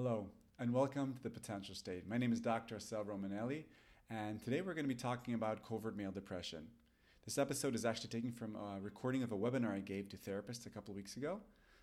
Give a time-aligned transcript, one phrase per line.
[0.00, 0.28] Hello,
[0.60, 2.08] and welcome to The Potential State.
[2.08, 2.76] My name is Dr.
[2.76, 3.64] Assael Romanelli,
[4.08, 6.68] and today we're going to be talking about covert male depression.
[7.24, 10.66] This episode is actually taken from a recording of a webinar I gave to therapists
[10.66, 11.40] a couple weeks ago.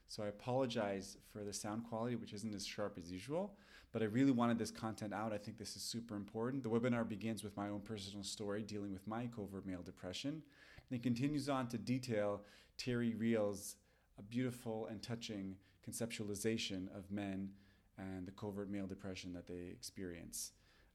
[0.08, 3.58] So I apologize for the sound quality, which isn't as sharp as usual,
[3.92, 5.34] but I really wanted this content out.
[5.34, 6.63] I think this is super important.
[6.63, 10.42] The webinar begins with my own personal story dealing with my covert male depression,
[10.90, 12.44] and it continues on to detail
[12.78, 13.76] Terry Real's
[14.18, 17.50] a uh, beautiful and touching conceptualization of men
[17.98, 20.52] and the covert male depression that they experience.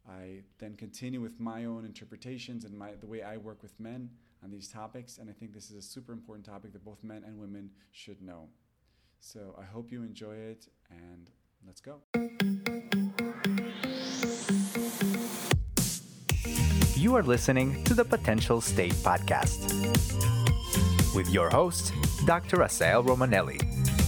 [0.08, 4.10] I then continue with my own interpretations and my, the way I work with men
[4.42, 7.24] on these topics, and I think this is a super important topic that both men
[7.26, 8.48] and women should know.
[9.20, 11.30] So I hope you enjoy it, and
[11.66, 12.00] let's go.
[16.96, 19.74] You are listening to the Potential State Podcast
[21.14, 21.92] with your host,
[22.26, 22.58] Dr.
[22.58, 23.99] Assael Romanelli.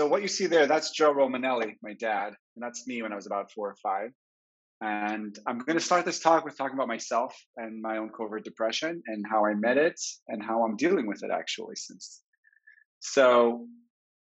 [0.00, 3.16] So what you see there, that's Joe Romanelli, my dad, and that's me when I
[3.16, 4.08] was about four or five.
[4.80, 8.42] And I'm going to start this talk with talking about myself and my own covert
[8.42, 12.22] depression and how I met it and how I'm dealing with it actually since.
[13.00, 13.66] So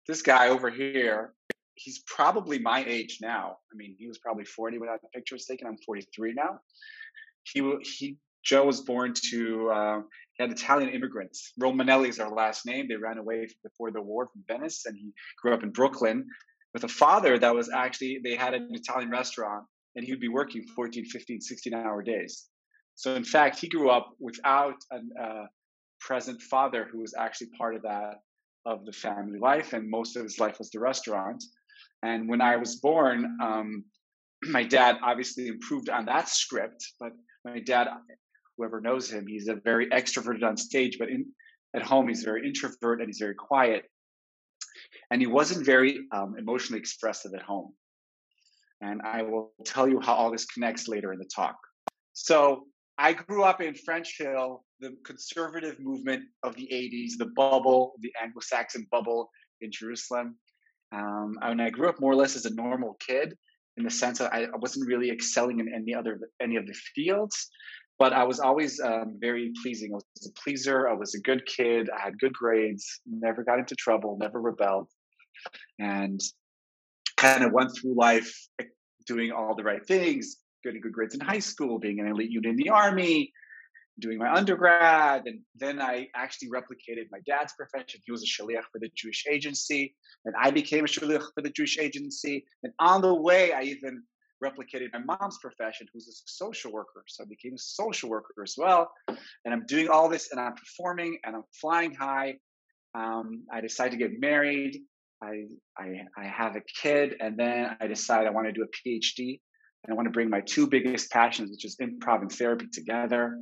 [0.06, 1.34] this guy over here,
[1.74, 3.56] he's probably my age now.
[3.72, 5.66] I mean, he was probably 40 when that picture was taken.
[5.66, 6.60] I'm 43 now.
[7.52, 10.00] He he Joe was born to uh,
[10.38, 11.52] had Italian immigrants.
[11.60, 12.86] Romanelli is our last name.
[12.88, 16.26] They ran away before the war from Venice, and he grew up in Brooklyn
[16.72, 19.64] with a father that was actually they had an Italian restaurant,
[19.96, 22.46] and he would be working 14, 15, 16 hour days.
[22.96, 25.46] So in fact, he grew up without a uh,
[26.00, 28.16] present father who was actually part of that
[28.66, 31.42] of the family life, and most of his life was the restaurant.
[32.02, 33.84] And when I was born, um,
[34.42, 37.12] my dad obviously improved on that script, but
[37.44, 37.88] my dad
[38.56, 41.26] whoever knows him, he's a very extroverted on stage, but in,
[41.74, 43.84] at home he's very introvert and he's very quiet.
[45.10, 47.72] And he wasn't very um, emotionally expressive at home.
[48.80, 51.56] And I will tell you how all this connects later in the talk.
[52.12, 52.64] So
[52.98, 58.12] I grew up in French Hill, the conservative movement of the 80s, the bubble, the
[58.22, 60.36] Anglo Saxon bubble in Jerusalem.
[60.92, 63.36] Um, and I grew up more or less as a normal kid
[63.76, 67.48] in the sense that I wasn't really excelling in any other any of the fields
[67.98, 69.92] but I was always um, very pleasing.
[69.92, 70.88] I was a pleaser.
[70.88, 71.88] I was a good kid.
[71.90, 73.00] I had good grades.
[73.06, 74.16] Never got into trouble.
[74.20, 74.88] Never rebelled,
[75.78, 76.20] and
[77.16, 78.64] kind of went through life eh,
[79.06, 80.36] doing all the right things.
[80.62, 83.32] Getting good grades in high school, being an elite unit in the army,
[84.00, 88.00] doing my undergrad, and then I actually replicated my dad's profession.
[88.04, 89.94] He was a shaliach for the Jewish Agency,
[90.24, 92.44] and I became a shaliach for the Jewish Agency.
[92.62, 94.02] And on the way, I even
[94.44, 97.04] replicated my mom's profession, who's a social worker.
[97.06, 98.90] So I became a social worker as well.
[99.08, 102.34] And I'm doing all this and I'm performing and I'm flying high.
[102.94, 104.78] Um, I decide to get married.
[105.22, 105.44] I,
[105.78, 109.40] I, I have a kid and then I decide I want to do a PhD
[109.84, 113.38] and I want to bring my two biggest passions, which is improv and therapy together.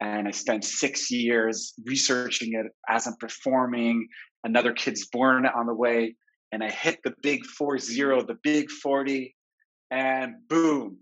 [0.00, 4.08] And I spent six years researching it as I'm performing.
[4.44, 6.16] Another kid's born on the way.
[6.52, 9.34] And I hit the big four zero, the big 40
[9.90, 10.98] and boom,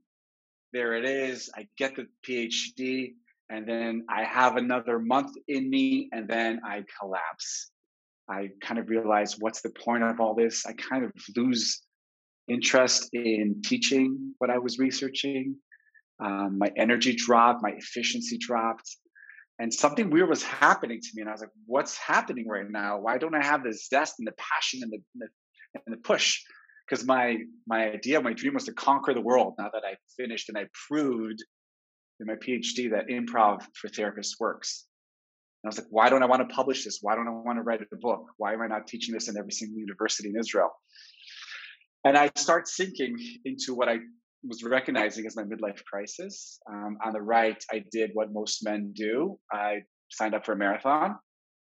[0.72, 1.50] there it is.
[1.54, 3.14] I get the PhD,
[3.50, 7.70] and then I have another month in me, and then I collapse.
[8.28, 10.66] I kind of realize what's the point of all this.
[10.66, 11.80] I kind of lose
[12.48, 15.56] interest in teaching what I was researching.
[16.20, 18.96] Um, my energy dropped, my efficiency dropped,
[19.58, 21.22] and something weird was happening to me.
[21.22, 22.98] And I was like, "What's happening right now?
[22.98, 26.00] Why don't I have the zest and the passion and the, and the, and the
[26.00, 26.42] push?"
[26.88, 29.54] Because my my idea, my dream was to conquer the world.
[29.58, 31.42] Now that I finished and I proved
[32.20, 34.86] in my PhD that improv for therapists works.
[35.62, 36.98] And I was like, why don't I want to publish this?
[37.02, 38.26] Why don't I want to write a book?
[38.36, 40.70] Why am I not teaching this in every single university in Israel?
[42.04, 43.98] And I start sinking into what I
[44.44, 46.60] was recognizing as my midlife crisis.
[46.70, 49.38] Um, on the right, I did what most men do.
[49.52, 51.16] I signed up for a marathon.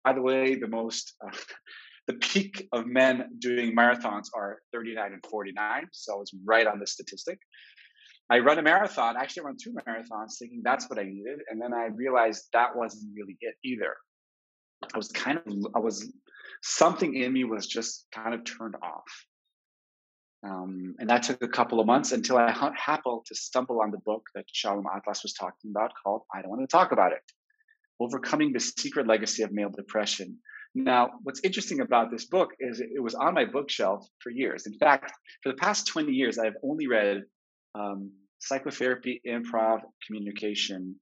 [0.05, 1.35] By the way, the most uh,
[2.07, 5.89] the peak of men doing marathons are 39 and 49.
[5.93, 7.39] So it's right on the statistic.
[8.31, 11.41] I run a marathon, actually I run two marathons thinking that's what I needed.
[11.49, 13.95] And then I realized that wasn't really it either.
[14.93, 16.13] I was kind of, I was,
[16.63, 19.27] something in me was just kind of turned off.
[20.45, 23.99] Um, and that took a couple of months until I happened to stumble on the
[23.99, 27.23] book that Shalom Atlas was talking about called I Don't Want to Talk About It
[27.99, 30.39] Overcoming the Secret Legacy of Male Depression
[30.77, 34.67] now, what's interesting about this book is it was on my bookshelf for years.
[34.67, 35.11] In fact,
[35.43, 37.23] for the past 20 years, I've only read
[37.75, 40.95] um, psychotherapy, improv, communication,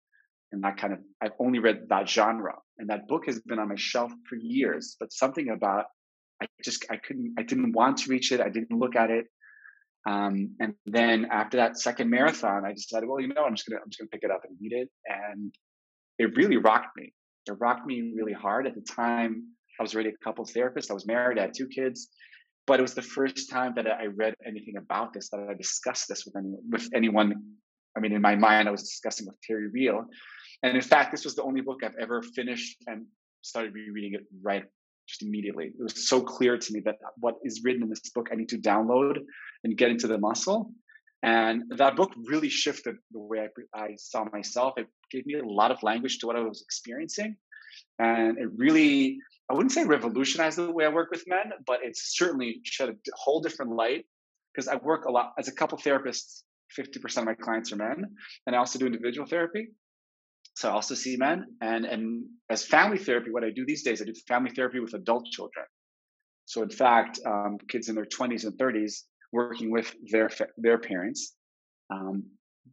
[0.52, 2.54] and that kind of, I've only read that genre.
[2.78, 4.96] And that book has been on my shelf for years.
[5.00, 5.86] But something about,
[6.40, 8.40] I just I couldn't I didn't want to reach it.
[8.40, 9.26] I didn't look at it.
[10.06, 13.80] Um, and then after that second marathon, I decided, well, you know, I'm just gonna
[13.82, 15.54] I'm just gonna pick it up and read it, and
[16.18, 17.12] it really rocked me.
[17.46, 18.66] It rocked me really hard.
[18.66, 20.90] At the time, I was already a couples therapist.
[20.90, 21.38] I was married.
[21.38, 22.08] I had two kids,
[22.66, 26.08] but it was the first time that I read anything about this, that I discussed
[26.08, 26.62] this with anyone.
[26.70, 27.34] With anyone,
[27.96, 30.04] I mean, in my mind, I was discussing with Terry Real,
[30.62, 33.06] and in fact, this was the only book I've ever finished and
[33.42, 34.64] started rereading it right
[35.06, 35.66] just immediately.
[35.66, 38.48] It was so clear to me that what is written in this book, I need
[38.50, 39.18] to download
[39.62, 40.72] and get into the muscle.
[41.22, 44.74] And that book really shifted the way I, I saw myself.
[44.76, 47.36] It gave me a lot of language to what I was experiencing.
[47.98, 49.18] And it really,
[49.50, 52.94] I wouldn't say revolutionized the way I work with men, but it's certainly shed a
[53.14, 54.06] whole different light
[54.52, 56.44] because I work a lot as a couple therapist.
[56.78, 58.04] 50% of my clients are men,
[58.46, 59.68] and I also do individual therapy.
[60.56, 64.00] So I also see men, and and as family therapy, what I do these days,
[64.00, 65.66] I do family therapy with adult children.
[66.46, 69.02] So in fact, um, kids in their 20s and 30s
[69.32, 71.34] working with their their parents.
[71.90, 72.24] Um,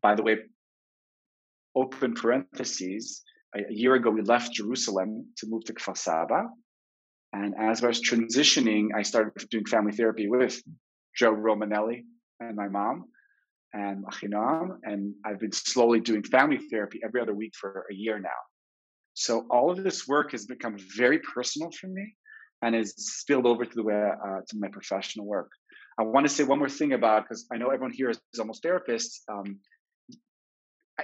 [0.02, 0.38] by the way,
[1.76, 3.24] open parentheses.
[3.56, 6.50] A, year ago, we left Jerusalem to move to Kfar Saba,
[7.34, 10.62] and as I was transitioning, I started doing family therapy with
[11.16, 12.04] Joe Romanelli
[12.40, 13.06] and my mom
[13.74, 18.20] and Achinam, and I've been slowly doing family therapy every other week for a year
[18.20, 18.30] now.
[19.14, 22.16] So all of this work has become very personal for me,
[22.62, 25.52] and has spilled over to the way uh, to my professional work.
[26.00, 28.40] I want to say one more thing about because I know everyone here is, is
[28.40, 29.22] almost therapists.
[29.32, 29.60] Um,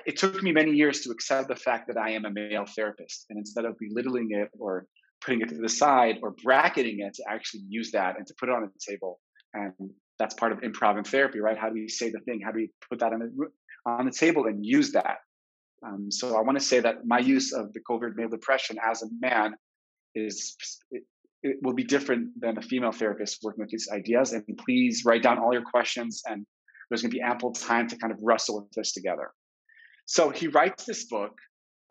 [0.06, 3.26] it took me many years to accept the fact that I am a male therapist,
[3.30, 4.86] and instead of belittling it or
[5.22, 8.50] putting it to the side or bracketing it, to actually use that and to put
[8.50, 9.20] it on the table
[9.54, 9.74] and
[10.20, 11.58] that's part of improv and therapy, right?
[11.58, 12.42] How do we say the thing?
[12.42, 13.48] How do we put that on the
[13.86, 15.18] on the table and use that?
[15.86, 19.04] Um, so I want to say that my use of the covert male depression as
[19.04, 19.56] a man
[20.16, 20.56] is
[20.90, 21.04] it,
[21.44, 24.34] it, will be different than a female therapist working with these ideas.
[24.34, 26.46] And please write down all your questions, and
[26.90, 29.32] there's going to be ample time to kind of wrestle with this together.
[30.08, 31.38] So he writes this book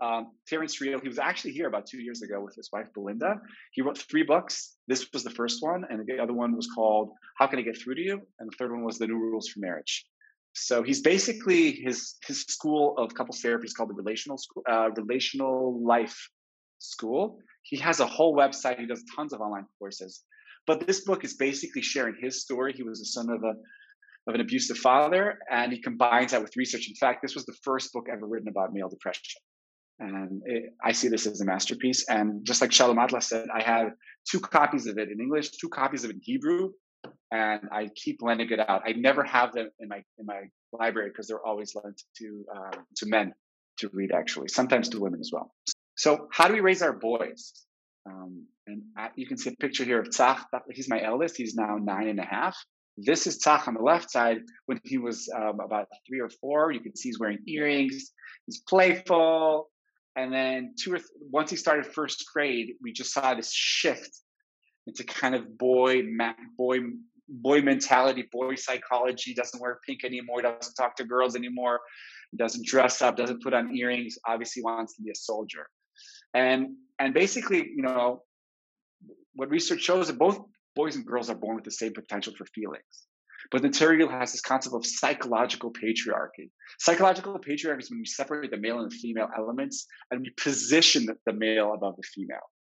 [0.03, 3.41] um, Terrence Real, he was actually here about two years ago with his wife Belinda.
[3.73, 4.77] He wrote three books.
[4.89, 7.79] This was the first one, and the other one was called "How Can I Get
[7.79, 10.05] Through to You," and the third one was "The New Rules for Marriage."
[10.53, 14.91] So he's basically his his school of couples therapy is called the Relational School, uh,
[14.95, 16.29] Relational Life
[16.79, 17.39] School.
[17.63, 18.79] He has a whole website.
[18.79, 20.23] He does tons of online courses.
[20.67, 22.73] But this book is basically sharing his story.
[22.75, 23.55] He was the son of a
[24.27, 26.89] of an abusive father, and he combines that with research.
[26.89, 29.41] In fact, this was the first book ever written about male depression.
[29.99, 32.05] And it, I see this as a masterpiece.
[32.09, 33.93] And just like Shalom Atlas said, I have
[34.31, 36.73] two copies of it in English, two copies of it in Hebrew,
[37.31, 38.83] and I keep lending it out.
[38.85, 40.43] I never have them in my in my
[40.73, 43.33] library because they're always lent to uh, to men
[43.79, 45.55] to read, actually, sometimes to women as well.
[45.97, 47.53] So, how do we raise our boys?
[48.07, 50.45] Um, and I, you can see a picture here of Tzach.
[50.71, 51.37] He's my eldest.
[51.37, 52.57] He's now nine and a half.
[52.97, 56.73] This is Tzach on the left side when he was um, about three or four.
[56.73, 58.13] You can see he's wearing earrings.
[58.47, 59.69] He's playful.
[60.17, 64.11] And then two or th- once he started first grade, we just saw this shift
[64.87, 66.05] into kind of boy
[66.57, 66.79] boy
[67.29, 69.35] boy mentality, boy psychology.
[69.35, 70.41] Doesn't wear pink anymore.
[70.41, 71.81] Doesn't talk to girls anymore.
[72.35, 73.17] Doesn't dress up.
[73.17, 74.17] Doesn't put on earrings.
[74.27, 75.67] Obviously wants to be a soldier.
[76.33, 78.23] And and basically, you know,
[79.35, 80.41] what research shows that both
[80.77, 83.07] boys and girls are born with the same potential for feelings.
[83.51, 86.51] But the Real has this concept of psychological patriarchy.
[86.79, 91.07] Psychological patriarchy is when we separate the male and the female elements and we position
[91.27, 92.51] the male above the female.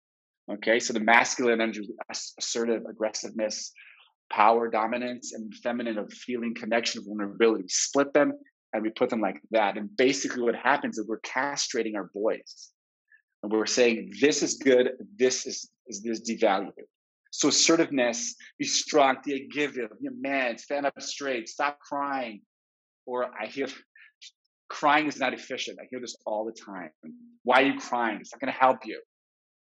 [0.52, 1.88] Okay, so the masculine energy,
[2.38, 3.73] assertive aggressiveness,
[4.30, 7.64] power, dominance, and feminine of feeling, connection, vulnerability.
[7.68, 8.32] Split them
[8.73, 9.76] and we put them like that.
[9.76, 12.70] And basically, what happens is we're castrating our boys,
[13.42, 16.73] and we're saying this is good, this is is this devalued.
[17.37, 22.40] So assertiveness, be strong, be a man, stand up straight, stop crying.
[23.05, 23.66] Or I hear
[24.71, 25.78] crying is not efficient.
[25.78, 26.88] I hear this all the time.
[27.43, 28.21] Why are you crying?
[28.23, 29.02] It's not going to help you.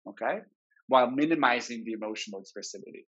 [0.09, 0.43] Okay?
[0.87, 3.07] While minimizing the emotional expressivity.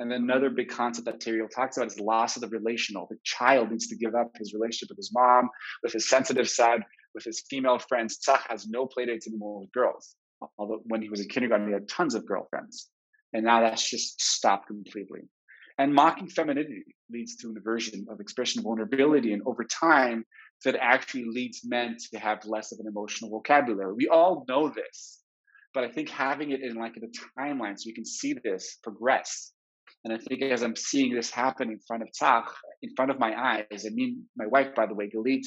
[0.00, 3.06] And then another big concept that Terry talks about is loss of the relational.
[3.10, 5.50] The child needs to give up his relationship with his mom,
[5.82, 6.80] with his sensitive side,
[7.14, 8.18] with his female friends.
[8.26, 10.16] Tzach has no playdates anymore with girls.
[10.56, 12.88] Although when he was in kindergarten, he had tons of girlfriends.
[13.32, 15.20] And now that's just stopped completely.
[15.78, 19.32] And mocking femininity leads to an aversion of expression of vulnerability.
[19.32, 20.24] And over time,
[20.64, 23.94] that actually leads men to have less of an emotional vocabulary.
[23.94, 25.20] We all know this,
[25.74, 29.52] but I think having it in like a timeline so you can see this progress.
[30.04, 32.46] And I think as I'm seeing this happen in front of Tzach,
[32.82, 35.42] in front of my eyes, I mean, my wife, by the way, Galit,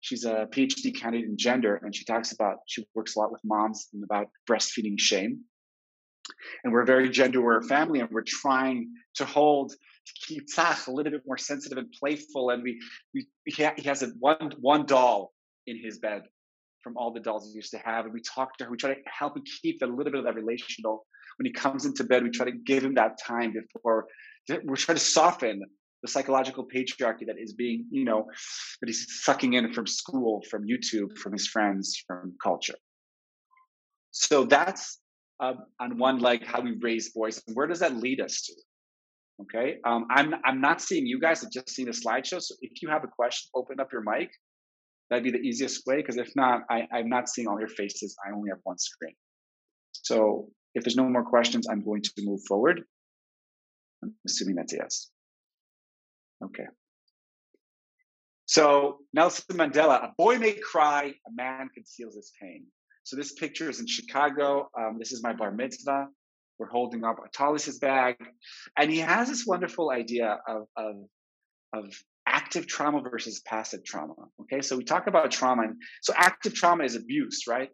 [0.00, 3.40] she's a PhD candidate in gender, and she talks about, she works a lot with
[3.44, 5.44] moms and about breastfeeding shame
[6.64, 10.86] and we're a very gender aware family, and we're trying to hold to keep Tzach
[10.86, 12.50] a little bit more sensitive and playful.
[12.50, 12.80] And we,
[13.14, 15.32] we he has a one one doll
[15.66, 16.22] in his bed
[16.82, 18.70] from all the dolls he used to have, and we talk to her.
[18.70, 21.06] We try to help him keep a little bit of that relational.
[21.36, 24.06] When he comes into bed, we try to give him that time before
[24.64, 25.62] we're trying to soften
[26.02, 28.26] the psychological patriarchy that is being, you know,
[28.80, 32.76] that he's sucking in from school, from YouTube, from his friends, from culture.
[34.10, 34.98] So that's
[35.40, 38.52] um, on one leg how we raise boys, and where does that lead us to?
[39.42, 41.44] Okay, um, I'm I'm not seeing you guys.
[41.44, 42.42] I've just seen the slideshow.
[42.42, 44.30] So if you have a question, open up your mic.
[45.10, 45.96] That'd be the easiest way.
[45.96, 48.16] Because if not, I, I'm not seeing all your faces.
[48.26, 49.14] I only have one screen.
[49.92, 52.82] So if there's no more questions, I'm going to move forward.
[54.02, 55.10] I'm assuming that's yes.
[56.44, 56.66] Okay.
[58.46, 62.64] So Nelson Mandela, a boy may cry, a man conceals his pain.
[63.08, 64.68] So this picture is in Chicago.
[64.78, 66.08] Um, this is my bar mitzvah.
[66.58, 68.16] We're holding up Talis's bag,
[68.76, 70.96] and he has this wonderful idea of, of
[71.72, 71.84] of
[72.26, 74.12] active trauma versus passive trauma.
[74.42, 77.70] Okay, so we talk about trauma, and so active trauma is abuse, right?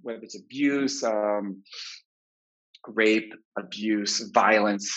[0.00, 1.62] Whether it's abuse, um,
[2.86, 4.90] rape, abuse, violence,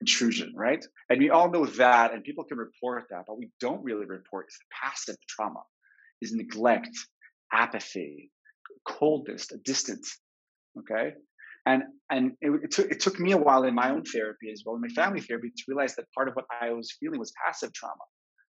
[0.00, 0.84] intrusion, right?
[1.08, 4.46] And we all know that, and people can report that, but we don't really report
[4.48, 5.62] is passive trauma,
[6.20, 6.96] is neglect,
[7.52, 8.32] apathy,
[8.86, 10.18] coldness, a distance.
[10.78, 11.12] Okay,
[11.66, 14.62] and and it, it, took it took me a while in my own therapy as
[14.64, 17.32] well, in my family therapy, to realize that part of what I was feeling was
[17.44, 18.04] passive trauma.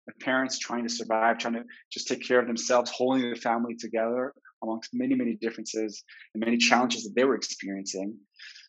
[0.07, 3.75] My parents trying to survive, trying to just take care of themselves, holding the family
[3.75, 6.03] together amongst many many differences
[6.33, 8.17] and many challenges that they were experiencing.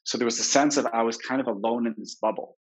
[0.05, 2.57] So there was a sense of I was kind of alone in this bubble.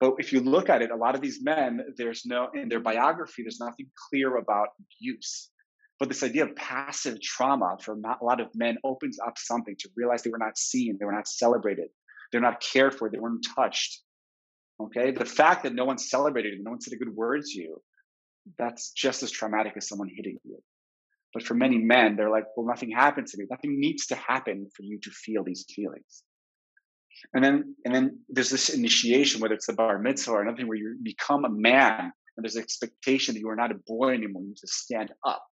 [0.00, 2.80] But if you look at it, a lot of these men, there's no, in their
[2.80, 5.50] biography, there's nothing clear about abuse.
[6.00, 9.88] But this idea of passive trauma for a lot of men opens up something to
[9.96, 11.88] realize they were not seen, they were not celebrated,
[12.32, 14.00] they're not cared for, they weren't touched.
[14.80, 15.12] Okay.
[15.12, 17.80] The fact that no one celebrated no one said a good word to you,
[18.58, 20.60] that's just as traumatic as someone hitting you.
[21.32, 23.46] But for many men, they're like, well, nothing happened to me.
[23.50, 26.22] Nothing needs to happen for you to feel these feelings.
[27.32, 30.68] And then, and then there's this initiation, whether it's the bar mitzvah or another thing,
[30.68, 34.10] where you become a man, and there's an expectation that you are not a boy
[34.10, 34.42] anymore.
[34.42, 35.44] You need to stand up.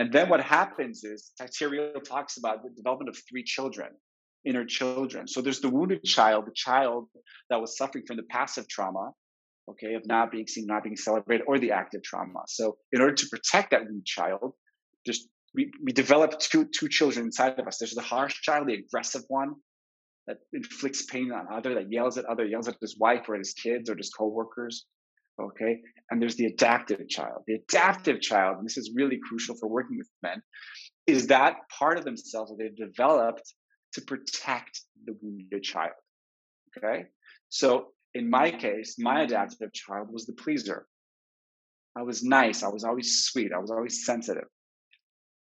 [0.00, 3.90] And then what happens is Terry Real talks about the development of three children,
[4.46, 5.28] inner children.
[5.28, 7.08] So there's the wounded child, the child
[7.50, 9.10] that was suffering from the passive trauma,
[9.70, 12.40] okay, of not being seen, not being celebrated, or the active trauma.
[12.48, 14.54] So in order to protect that wounded child,
[15.54, 17.76] we, we develop two two children inside of us.
[17.76, 19.56] There's the harsh child, the aggressive one,
[20.26, 23.52] that inflicts pain on other, that yells at other, yells at his wife or his
[23.52, 24.86] kids or his coworkers.
[25.38, 25.80] Okay.
[26.10, 27.42] And there's the adaptive child.
[27.46, 30.42] The adaptive child, and this is really crucial for working with men,
[31.06, 33.54] is that part of themselves that they've developed
[33.94, 35.92] to protect the wounded child.
[36.76, 37.06] Okay.
[37.48, 40.86] So in my case, my adaptive child was the pleaser.
[41.96, 42.62] I was nice.
[42.62, 43.52] I was always sweet.
[43.52, 44.46] I was always sensitive.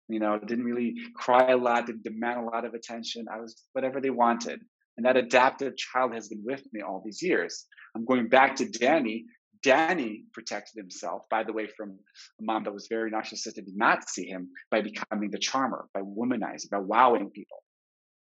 [0.09, 3.26] You know, didn't really cry a lot, didn't demand a lot of attention.
[3.33, 4.61] I was whatever they wanted.
[4.97, 7.66] And that adaptive child has been with me all these years.
[7.95, 9.26] I'm going back to Danny.
[9.62, 11.98] Danny protected himself, by the way, from
[12.40, 16.00] a mom that was very narcissistic, did not see him by becoming the charmer, by
[16.00, 17.62] womanizing, by wowing people.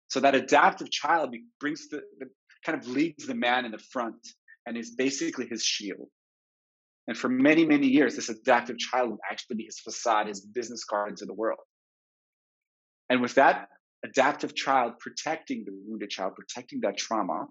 [0.08, 2.26] So that adaptive child brings the, the
[2.64, 4.16] kind of leads the man in the front
[4.66, 6.08] and is basically his shield.
[7.06, 10.84] And for many, many years, this adaptive child will actually be his facade, his business
[10.84, 11.60] card into the world.
[13.10, 13.68] And with that
[14.04, 17.46] adaptive child protecting the wounded child, protecting that trauma,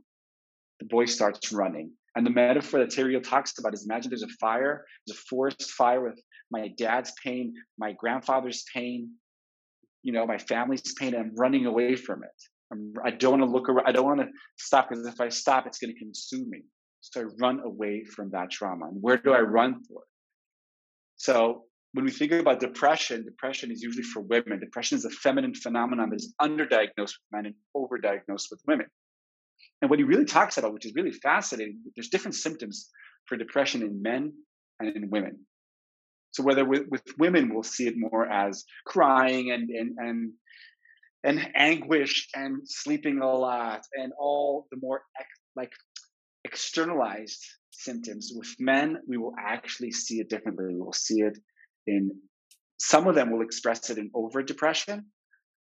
[0.80, 1.92] the boy starts running.
[2.16, 5.22] And the metaphor that Terry Real talks about is imagine there's a fire, there's a
[5.22, 6.20] forest fire with
[6.52, 9.10] my dad's pain, my grandfather's pain,
[10.04, 12.30] you know, my family's pain, and I'm running away from it.
[12.72, 13.88] I'm, I do not want to look around.
[13.88, 14.28] I don't want to
[14.58, 16.62] stop because if I stop, it's going to consume me.
[17.02, 18.88] So I run away from that trauma.
[18.88, 20.04] And where do I run for?
[21.16, 24.60] So when we think about depression, depression is usually for women.
[24.60, 28.88] Depression is a feminine phenomenon that is underdiagnosed with men and overdiagnosed with women.
[29.84, 32.90] And what he really talks about, which is really fascinating, there's different symptoms
[33.26, 34.32] for depression in men
[34.80, 35.40] and in women.
[36.32, 40.32] So whether with, with women, we'll see it more as crying and and and
[41.26, 45.74] and anguish and sleeping a lot and all the more ex, like
[46.46, 48.32] externalized symptoms.
[48.34, 50.68] With men, we will actually see it differently.
[50.74, 51.38] We will see it
[51.88, 52.10] in
[52.80, 55.08] some of them will express it in over depression,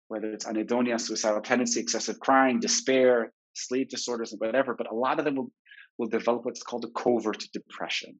[0.07, 4.75] whether it's anhedonia, suicidal tendency, excessive crying, despair, sleep disorders, and whatever.
[4.75, 5.51] But a lot of them will,
[5.99, 8.19] will develop what's called a covert depression.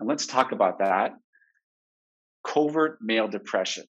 [0.00, 1.12] And let's talk about that.
[2.44, 3.84] Covert male depression.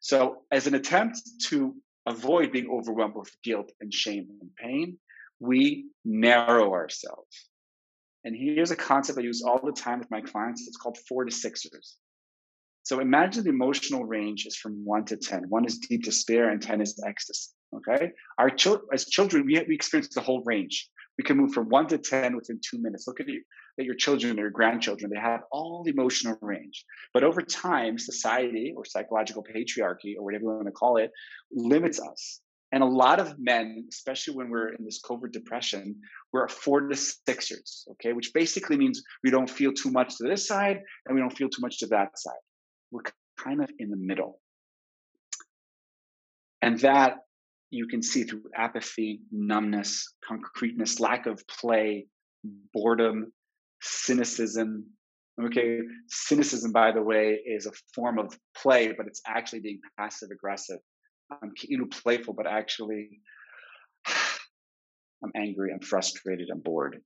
[0.00, 1.74] So, as an attempt to
[2.06, 4.98] avoid being overwhelmed with guilt and shame and pain,
[5.40, 7.48] we narrow ourselves.
[8.24, 10.66] And here's a concept I use all the time with my clients.
[10.66, 11.96] It's called four to sixers.
[12.86, 15.46] So imagine the emotional range is from one to 10.
[15.48, 17.50] One is deep despair and 10 is ecstasy.
[17.74, 18.12] Okay.
[18.38, 18.48] Our
[18.92, 20.88] as children, we, we experience the whole range.
[21.18, 23.08] We can move from one to 10 within two minutes.
[23.08, 23.42] Look at you,
[23.80, 25.10] at your children or your grandchildren.
[25.10, 26.84] They have all the emotional range.
[27.12, 31.10] But over time, society or psychological patriarchy or whatever you want to call it
[31.50, 32.40] limits us.
[32.70, 35.96] And a lot of men, especially when we're in this covert depression,
[36.32, 40.24] we're a four to sixers, okay, which basically means we don't feel too much to
[40.28, 42.45] this side and we don't feel too much to that side.
[42.90, 43.02] We're
[43.38, 44.40] kind of in the middle.
[46.62, 47.18] And that
[47.70, 52.06] you can see through apathy, numbness, concreteness, lack of play,
[52.72, 53.32] boredom,
[53.82, 54.86] cynicism.
[55.40, 60.30] Okay, cynicism, by the way, is a form of play, but it's actually being passive
[60.30, 60.78] aggressive.
[61.30, 63.20] I'm you know playful, but actually
[64.06, 67.00] I'm angry, I'm frustrated, I'm bored.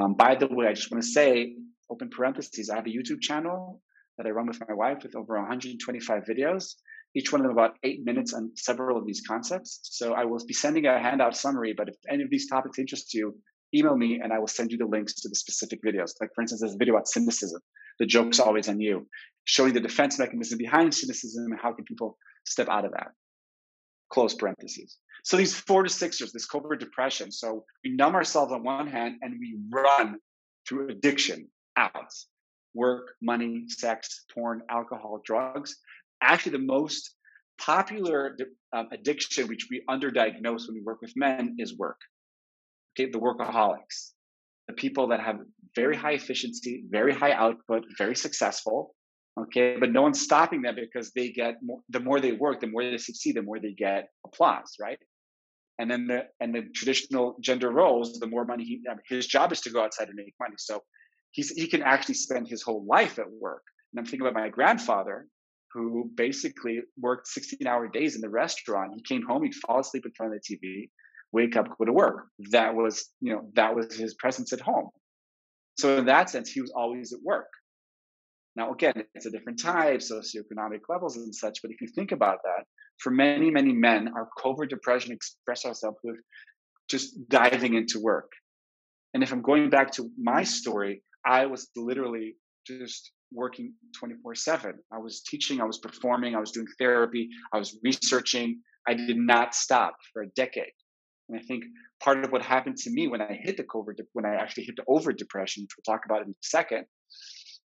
[0.00, 1.56] Um, by the way, I just want to say,
[1.90, 3.82] open parentheses, I have a YouTube channel
[4.20, 6.74] that I run with my wife with over 125 videos,
[7.16, 9.80] each one of them about eight minutes on several of these concepts.
[9.84, 13.14] So I will be sending a handout summary, but if any of these topics interest
[13.14, 13.34] you,
[13.74, 16.12] email me and I will send you the links to the specific videos.
[16.20, 17.62] Like, for instance, there's a video about cynicism.
[17.98, 18.48] The joke's mm-hmm.
[18.48, 19.06] always on you,
[19.44, 23.08] showing the defense mechanism behind cynicism and how can people step out of that
[24.12, 24.98] close parentheses.
[25.24, 27.30] So these four to sixers, this covert depression.
[27.30, 30.16] So we numb ourselves on one hand and we run
[30.68, 32.12] through addiction out.
[32.74, 35.76] Work, money, sex, porn, alcohol, drugs.
[36.22, 37.16] Actually, the most
[37.58, 38.36] popular
[38.72, 41.98] um, addiction, which we underdiagnose when we work with men, is work.
[42.92, 44.12] Okay, the workaholics,
[44.68, 45.38] the people that have
[45.74, 48.94] very high efficiency, very high output, very successful,
[49.38, 52.66] Okay, but no one's stopping them because they get more, the more they work, the
[52.66, 54.98] more they succeed, the more they get applause, right?
[55.78, 59.60] And then the and the traditional gender roles, the more money he his job is
[59.62, 60.56] to go outside and make money.
[60.58, 60.82] So
[61.32, 63.62] he's he can actually spend his whole life at work.
[63.92, 65.26] And I'm thinking about my grandfather,
[65.72, 68.92] who basically worked 16 hour days in the restaurant.
[68.94, 70.90] He came home, he'd fall asleep in front of the TV,
[71.32, 72.26] wake up, go to work.
[72.50, 74.90] That was, you know, that was his presence at home.
[75.78, 77.48] So in that sense, he was always at work.
[78.56, 81.62] Now, again, it's a different type, socioeconomic levels and such.
[81.62, 82.64] But if you think about that,
[82.98, 86.16] for many, many men, our covert depression express ourselves with
[86.88, 88.30] just diving into work.
[89.14, 94.74] And if I'm going back to my story, I was literally just working 24 7.
[94.92, 98.60] I was teaching, I was performing, I was doing therapy, I was researching.
[98.88, 100.72] I did not stop for a decade.
[101.28, 101.64] And I think
[102.02, 104.76] part of what happened to me when I hit the covert, when I actually hit
[104.76, 106.86] the over depression, which we'll talk about in a second,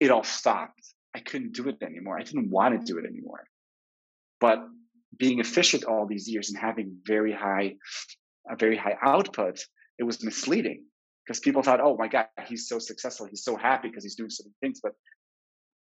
[0.00, 0.80] it all stopped.
[1.14, 2.18] I couldn't do it anymore.
[2.18, 3.44] I didn't want to do it anymore.
[4.40, 4.58] But
[5.16, 7.76] being efficient all these years and having very high,
[8.50, 9.60] a very high output,
[9.98, 10.84] it was misleading
[11.26, 13.26] because people thought, oh my God, he's so successful.
[13.26, 14.80] He's so happy because he's doing certain things.
[14.82, 14.92] But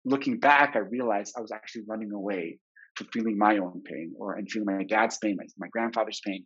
[0.06, 2.60] looking back, I realized I was actually running away
[2.96, 6.46] from feeling my own pain or and feeling my dad's pain, my, my grandfather's pain,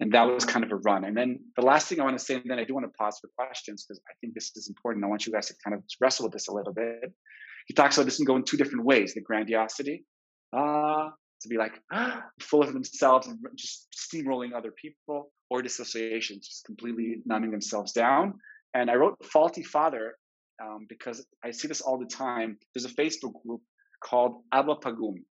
[0.00, 1.04] and that was kind of a run.
[1.04, 2.92] And then the last thing I want to say, and then I do want to
[2.98, 5.04] pause for questions because I think this is important.
[5.04, 7.12] I want you guys to kind of wrestle with this a little bit.
[7.66, 10.04] He talks about this can go in two different ways: the grandiosity,
[10.52, 11.80] ah, to be like
[12.40, 18.34] full of themselves and just steamrolling other people, or dissociation, just completely numbing themselves down.
[18.74, 20.16] And I wrote "Faulty Father"
[20.62, 22.58] um, because I see this all the time.
[22.74, 23.62] There's a Facebook group
[24.02, 25.24] called Abba Pagum,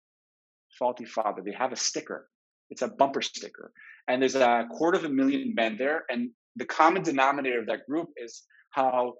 [0.78, 1.42] Faulty Father.
[1.42, 2.28] They have a sticker
[2.70, 3.72] it's a bumper sticker.
[4.06, 6.04] And there's a quarter of a million men there.
[6.08, 9.14] And the common denominator of that group is how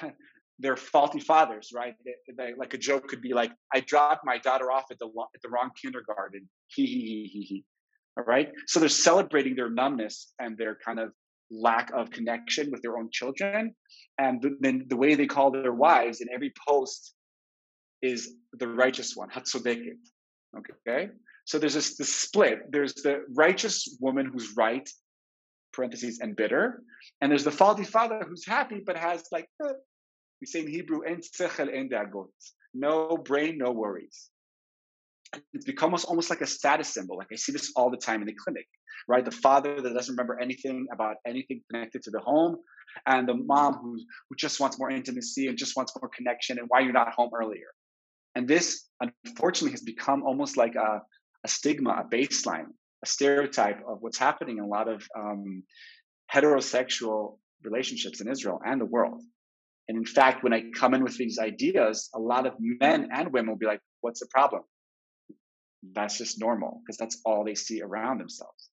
[0.58, 1.94] they're faulty fathers, right?
[2.04, 5.06] They, they, like a joke could be like, I dropped my daughter off at the,
[5.06, 6.48] at the wrong kindergarten.
[6.68, 7.64] He, he, he, he, he.
[8.18, 8.50] All right.
[8.66, 11.12] So they're celebrating their numbness and their kind of
[11.50, 13.74] lack of connection with their own children.
[14.18, 17.14] And then the way they call their wives in every post
[18.02, 19.98] is the righteous one, Hatzodeket.
[20.56, 21.08] Okay.
[21.44, 22.70] So there's this, this split.
[22.70, 24.88] There's the righteous woman who's right,
[25.72, 26.82] parentheses, and bitter.
[27.20, 29.72] And there's the faulty father who's happy, but has like, eh,
[30.42, 32.26] we say in Hebrew, en sechel en dagot.
[32.74, 34.28] No brain, no worries.
[35.54, 37.16] It's become almost, like a status symbol.
[37.16, 38.66] Like I see this all the time in the clinic,
[39.06, 39.24] right?
[39.24, 42.56] The father that doesn't remember anything about anything connected to the home,
[43.06, 43.96] and the mom who,
[44.28, 47.30] who just wants more intimacy and just wants more connection, and why you're not home
[47.40, 47.70] earlier.
[48.34, 51.02] And this, unfortunately, has become almost like a,
[51.44, 52.66] a stigma, a baseline,
[53.04, 55.62] a stereotype of what's happening in a lot of um,
[56.34, 59.22] heterosexual relationships in Israel and the world.
[59.88, 63.32] And in fact, when I come in with these ideas, a lot of men and
[63.32, 64.62] women will be like, what's the problem?
[65.92, 68.70] That's just normal because that's all they see around themselves.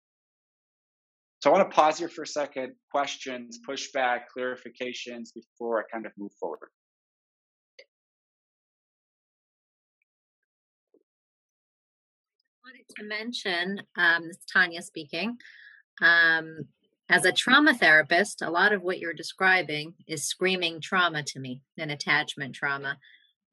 [1.40, 2.72] So I want to pause here for a second.
[2.90, 6.70] Questions, pushback, clarifications before I kind of move forward.
[12.64, 15.36] I wanted to mention, um, this is Tanya speaking.
[16.02, 16.66] Um,
[17.08, 21.62] as a trauma therapist, a lot of what you're describing is screaming trauma to me
[21.78, 22.98] and attachment trauma.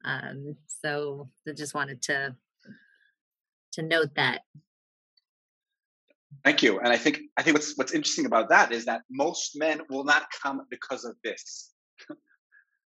[0.04, 2.36] Um, so I just wanted to
[3.72, 4.42] to note that.
[6.44, 6.78] Thank you.
[6.78, 10.04] And I think I think what's what's interesting about that is that most men will
[10.04, 11.72] not come because of this.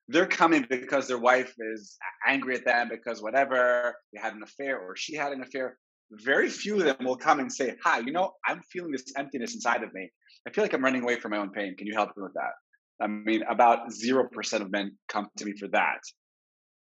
[0.09, 4.78] They're coming because their wife is angry at them because whatever they had an affair
[4.78, 5.76] or she had an affair.
[6.11, 9.55] Very few of them will come and say, "Hi, you know, I'm feeling this emptiness
[9.55, 10.11] inside of me.
[10.47, 11.77] I feel like I'm running away from my own pain.
[11.77, 12.53] Can you help me with that?"
[13.01, 16.01] I mean, about zero percent of men come to me for that.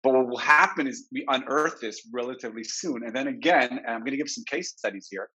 [0.04, 3.04] But what will happen is we unearth this relatively soon.
[3.06, 5.30] And then again, and I'm going to give some case studies here,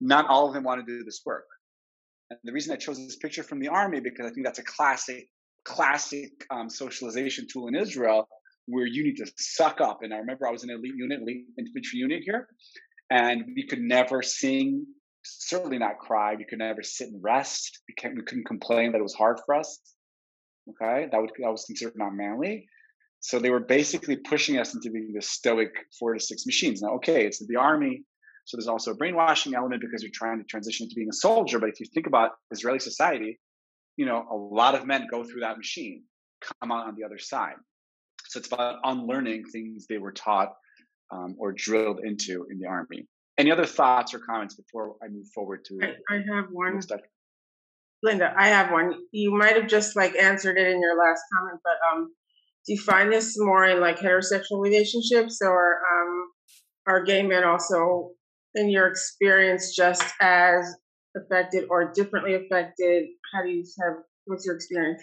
[0.00, 1.46] not all of them want to do this work.
[2.30, 4.64] And the reason I chose this picture from the army, because I think that's a
[4.64, 5.28] classic,
[5.64, 8.28] classic um, socialization tool in Israel
[8.66, 10.00] where you need to suck up.
[10.02, 12.48] And I remember I was in an elite unit, elite infantry unit here,
[13.12, 14.86] and we could never sing,
[15.22, 16.34] certainly not cry.
[16.34, 17.80] We could never sit and rest.
[17.86, 19.78] We, we couldn't complain that it was hard for us.
[20.70, 22.66] Okay, that would that was considered not manly.
[23.20, 26.80] So they were basically pushing us into being the stoic four to six machines.
[26.80, 28.02] Now, okay, it's the army.
[28.46, 31.58] So there's also a brainwashing element because you're trying to transition to being a soldier.
[31.58, 33.38] But if you think about Israeli society,
[33.96, 36.04] you know, a lot of men go through that machine,
[36.60, 37.56] come out on the other side.
[38.28, 40.54] So it's about unlearning things they were taught
[41.12, 43.06] um, or drilled into in the army.
[43.38, 45.78] Any other thoughts or comments before I move forward to?
[45.82, 46.80] I, I have one.
[48.02, 48.94] Linda, I have one.
[49.12, 52.12] You might have just like answered it in your last comment, but um,
[52.66, 56.28] do you find this more in like heterosexual relationships or um,
[56.86, 58.10] are gay men also
[58.54, 60.74] in your experience just as
[61.16, 63.94] affected or differently affected how do you have
[64.26, 65.02] what's your experience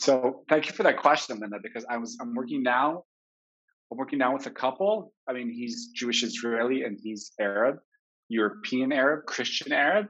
[0.00, 3.04] so thank you for that question linda because i was i'm working now
[3.90, 7.76] i'm working now with a couple i mean he's jewish israeli and he's arab
[8.28, 10.06] european arab christian arab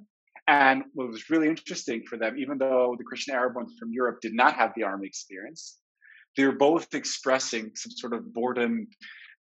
[0.47, 4.19] and what was really interesting for them even though the christian arab ones from europe
[4.21, 5.79] did not have the army experience
[6.39, 8.87] they were both expressing some sort of boredom,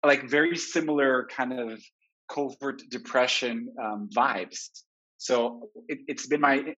[0.05, 1.81] like very similar kind of
[2.31, 4.69] covert depression um, vibes.
[5.17, 6.75] So it, it's been my,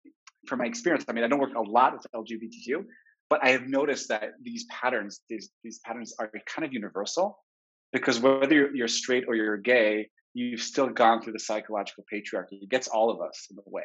[0.47, 1.03] from my experience.
[1.09, 2.85] I mean, I don't work a lot with LGBTQ,
[3.29, 7.39] but I have noticed that these patterns, these these patterns are kind of universal,
[7.91, 12.61] because whether you're, you're straight or you're gay, you've still gone through the psychological patriarchy.
[12.61, 13.83] It gets all of us in the way.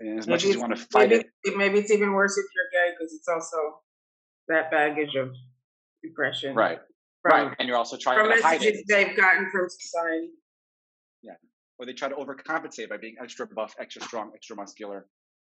[0.00, 2.36] And as maybe much as you want to fight maybe, it, maybe it's even worse
[2.36, 3.56] if you're gay because it's also
[4.48, 5.30] that baggage of
[6.02, 6.54] depression.
[6.54, 6.78] Right.
[7.22, 7.56] From, right.
[7.58, 8.84] And you're also trying to hide it.
[8.88, 10.30] they've gotten from society.
[11.22, 11.34] Yeah.
[11.78, 15.06] Or they try to overcompensate by being extra buff, extra strong, extra muscular.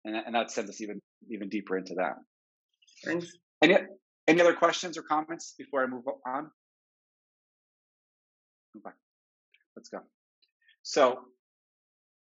[0.06, 2.16] And, and that sends us even even deeper into that.
[3.04, 3.32] Thanks.
[3.62, 3.78] Any,
[4.28, 6.52] any other questions or comments before I move on?
[8.78, 8.96] Okay.
[9.76, 10.00] Let's go.
[10.84, 11.20] So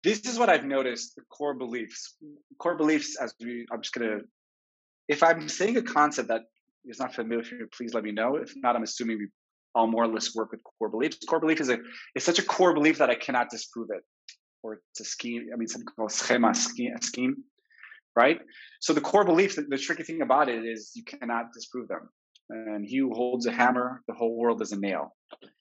[0.04, 2.16] this is what I've noticed the core beliefs.
[2.58, 4.22] Core beliefs, as we, I'm just to
[5.10, 6.44] if I'm saying a concept that
[6.86, 8.36] is not familiar with you, please let me know.
[8.38, 9.28] If not, I'm assuming we
[9.76, 11.18] all more or less work with core beliefs.
[11.28, 11.80] Core belief is a
[12.16, 14.04] is such a core belief that I cannot disprove it,
[14.64, 15.48] or it's a scheme.
[15.52, 17.44] I mean, something called schema scheme, scheme,
[18.16, 18.40] right?
[18.80, 22.10] So the core beliefs, the, the tricky thing about it is you cannot disprove them.
[22.50, 25.16] And he who holds a hammer, the whole world is a nail.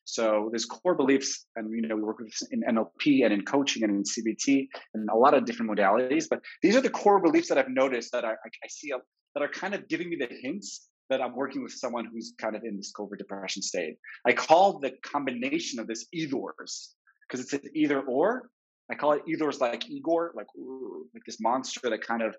[0.05, 3.83] So there's core beliefs, and you know we work with in NLP and in coaching
[3.85, 6.25] and in CBT and a lot of different modalities.
[6.31, 8.91] But these are the core beliefs that I've noticed that I, I, see
[9.35, 12.57] that are kind of giving me the hints that I'm working with someone who's kind
[12.57, 13.97] of in this covert depression state.
[14.27, 16.95] I call the combination of this either's
[17.29, 18.49] because it's an either or.
[18.90, 20.46] I call it either's like Igor, like
[21.14, 22.37] like this monster that kind of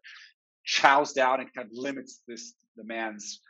[0.66, 3.42] chows down and kind of limits this the man's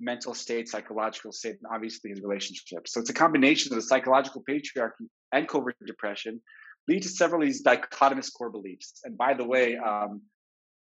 [0.00, 2.86] mental state, psychological state, and obviously his relationship.
[2.86, 6.40] So it's a combination of the psychological patriarchy and covert depression
[6.86, 9.00] lead to several of these dichotomous core beliefs.
[9.04, 10.22] And by the way, um,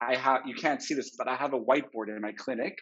[0.01, 2.77] I have you can't see this, but I have a whiteboard in my clinic,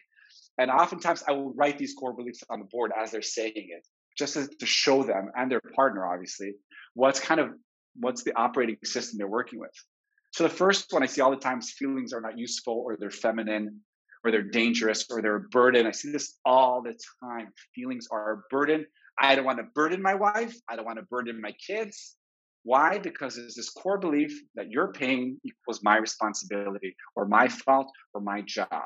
[0.57, 3.85] and oftentimes I will write these core beliefs on the board as they're saying it,
[4.17, 6.53] just to show them and their partner, obviously,
[6.93, 7.49] what's kind of
[7.95, 9.73] what's the operating system they're working with.
[10.31, 12.97] So the first one I see all the time is feelings are not useful, or
[12.97, 13.81] they're feminine,
[14.23, 15.87] or they're dangerous, or they're a burden.
[15.87, 17.49] I see this all the time.
[17.73, 18.85] Feelings are a burden.
[19.19, 20.55] I don't want to burden my wife.
[20.69, 22.15] I don't want to burden my kids.
[22.63, 22.99] Why?
[22.99, 28.21] Because there's this core belief that your pain equals my responsibility or my fault or
[28.21, 28.83] my job.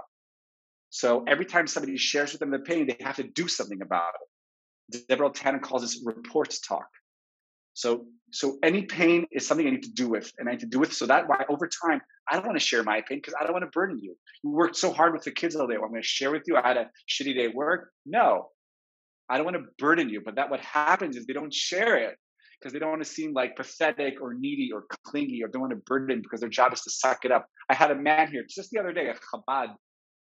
[0.89, 4.11] So every time somebody shares with them the pain, they have to do something about
[4.13, 5.07] it.
[5.07, 6.87] Deborah Tannen calls this report talk.
[7.73, 10.65] So so any pain is something I need to do with, and I need to
[10.65, 13.35] do with so that why over time I don't want to share my pain because
[13.39, 14.15] I don't want to burden you.
[14.43, 15.75] You worked so hard with the kids all day.
[15.75, 16.57] Well, I'm going to share with you.
[16.57, 17.91] I had a shitty day at work.
[18.05, 18.49] No,
[19.29, 20.21] I don't want to burden you.
[20.21, 22.17] But that what happens is they don't share it
[22.59, 25.73] because they don't want to seem like pathetic or needy or clingy or don't want
[25.73, 27.47] to burden because their job is to suck it up.
[27.69, 29.75] I had a man here just the other day, a Chabad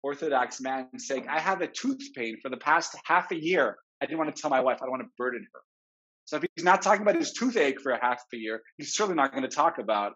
[0.02, 3.76] Orthodox man, saying, I have a tooth pain for the past half a year.
[4.02, 5.60] I didn't want to tell my wife, I don't want to burden her.
[6.24, 9.16] So if he's not talking about his toothache for a half a year, he's certainly
[9.16, 10.14] not going to talk about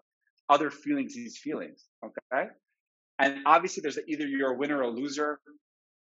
[0.49, 1.75] other feelings he's feeling.
[2.03, 2.47] Okay.
[3.19, 5.39] And obviously there's either you're a winner or a loser.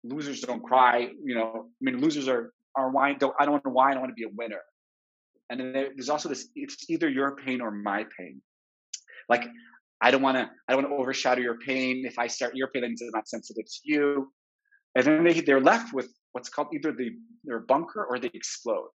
[0.05, 1.11] Losers don't cry.
[1.23, 3.97] You know, I mean, losers are, are why don't, I don't want to whine.
[3.97, 4.61] I want to be a winner.
[5.51, 8.41] And then there's also this, it's either your pain or my pain.
[9.29, 9.47] Like,
[10.01, 12.05] I don't want to, I don't want to overshadow your pain.
[12.07, 14.33] If I start your pain, that not sensitive to you.
[14.95, 17.11] And then they, they're left with what's called either the,
[17.45, 18.89] their bunker or they explode.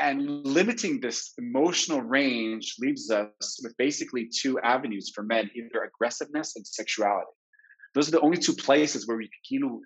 [0.00, 6.56] And limiting this emotional range leaves us with basically two avenues for men either aggressiveness
[6.56, 7.26] and sexuality.
[7.94, 9.82] Those are the only two places where we can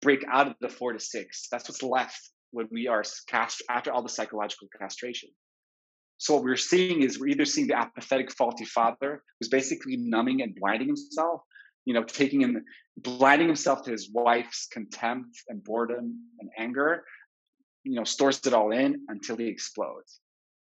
[0.00, 1.48] break out of the four to six.
[1.52, 2.18] That's what's left
[2.50, 5.28] when we are cast after all the psychological castration.
[6.16, 10.40] So what we're seeing is we're either seeing the apathetic, faulty father who's basically numbing
[10.40, 11.42] and blinding himself,
[11.84, 12.64] you know, taking him,
[12.96, 17.04] blinding himself to his wife's contempt and boredom and anger,
[17.88, 20.20] you know, stores it all in until he explodes.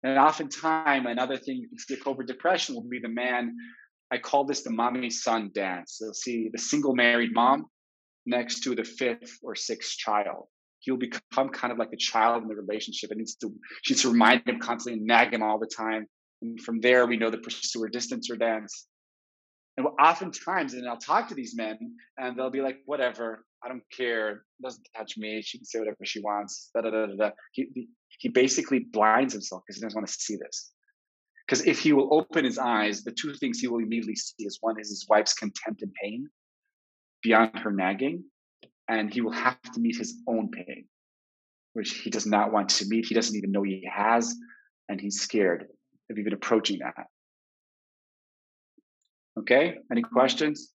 [0.01, 3.55] And oftentimes, another thing you can see covert depression will be the man.
[4.11, 5.99] I call this the mommy son dance.
[6.01, 7.67] You'll see the single married mom
[8.25, 10.47] next to the fifth or sixth child.
[10.79, 14.01] He'll become kind of like a child in the relationship and needs to she needs
[14.01, 16.07] to remind him constantly and nag him all the time.
[16.41, 18.87] And from there, we know the pursuer distancer dance.
[19.77, 21.77] And oftentimes, and I'll talk to these men,
[22.17, 24.45] and they'll be like, "Whatever, I don't care.
[24.61, 25.41] Doesn't touch me.
[25.41, 27.31] She can say whatever she wants." Da, da, da, da.
[27.53, 27.87] He
[28.19, 30.73] he basically blinds himself because he doesn't want to see this.
[31.45, 34.57] Because if he will open his eyes, the two things he will immediately see is
[34.61, 36.29] one is his wife's contempt and pain
[37.21, 38.23] beyond her nagging,
[38.87, 40.85] and he will have to meet his own pain,
[41.73, 43.05] which he does not want to meet.
[43.05, 44.35] He doesn't even know he has,
[44.87, 45.67] and he's scared
[46.09, 47.07] of even approaching that.
[49.39, 50.71] Okay, any questions?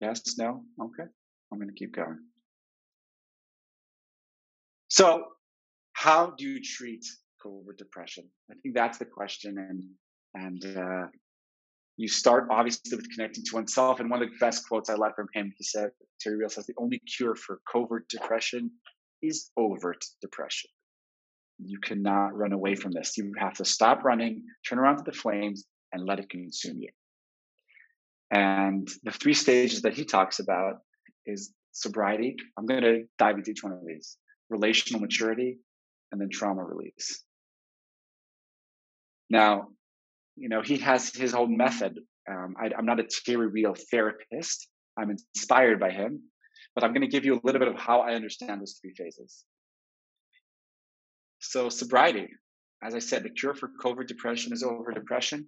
[0.00, 0.64] Yes, no?
[0.80, 1.04] Okay,
[1.50, 2.18] I'm going to keep going.
[4.88, 5.24] So,
[5.92, 7.04] how do you treat
[7.42, 8.24] covert depression?
[8.50, 9.84] I think that's the question, and
[10.34, 11.06] and uh,
[11.98, 14.00] you start obviously with connecting to oneself.
[14.00, 16.64] And one of the best quotes I like from him, he said, Terry Real says,
[16.64, 18.70] the only cure for covert depression
[19.20, 20.70] is overt depression.
[21.58, 23.18] You cannot run away from this.
[23.18, 26.90] You have to stop running, turn around to the flames, and let it consume you.
[28.30, 30.76] And the three stages that he talks about
[31.28, 32.36] is sobriety.
[32.56, 34.16] I'm going to dive into each one of these
[34.50, 35.58] relational maturity
[36.10, 37.22] and then trauma release.
[39.30, 39.68] Now,
[40.36, 41.98] you know, he has his own method.
[42.28, 44.68] Um, I, am not a Terry Real therapist.
[44.96, 46.22] I'm inspired by him,
[46.74, 48.94] but I'm going to give you a little bit of how I understand those three
[48.94, 49.44] phases.
[51.40, 52.28] So, sobriety,
[52.82, 55.46] as I said, the cure for covert depression is over depression.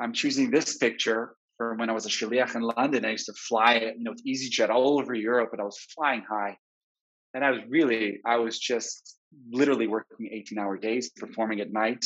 [0.00, 3.04] I'm choosing this picture when I was a shaliach in London.
[3.04, 6.22] I used to fly, you know, with EasyJet all over Europe, and I was flying
[6.28, 6.56] high.
[7.34, 9.18] And I was really, I was just
[9.50, 12.04] literally working 18 hour days, performing at night,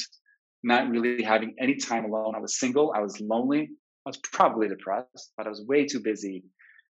[0.63, 2.35] not really having any time alone.
[2.35, 3.71] I was single, I was lonely,
[4.07, 6.45] I was probably depressed, but I was way too busy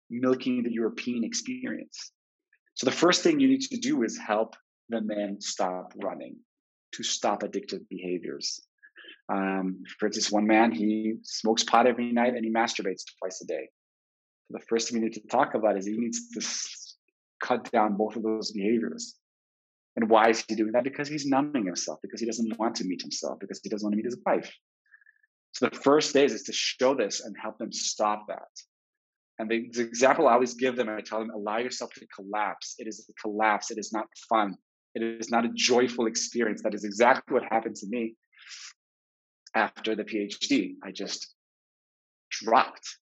[0.10, 2.12] milking the European experience.
[2.76, 4.56] So the first thing you need to do is help
[4.89, 6.38] the men stop running,
[6.93, 8.60] to stop addictive behaviors.
[9.29, 13.45] Um, for instance, one man, he smokes pot every night and he masturbates twice a
[13.45, 13.69] day.
[14.49, 18.15] The first thing we need to talk about is he needs to cut down both
[18.15, 19.15] of those behaviors.
[19.95, 20.83] And why is he doing that?
[20.83, 23.93] Because he's numbing himself, because he doesn't want to meet himself, because he doesn't want
[23.93, 24.51] to meet his wife.
[25.51, 28.49] So the first days is to show this and help them stop that.
[29.37, 32.75] And the example I always give them, I tell them, allow yourself to collapse.
[32.79, 33.71] It is a collapse.
[33.71, 34.55] It is not fun.
[34.95, 36.61] It is not a joyful experience.
[36.63, 38.15] That is exactly what happened to me
[39.55, 40.75] after the PhD.
[40.83, 41.33] I just
[42.29, 42.97] dropped.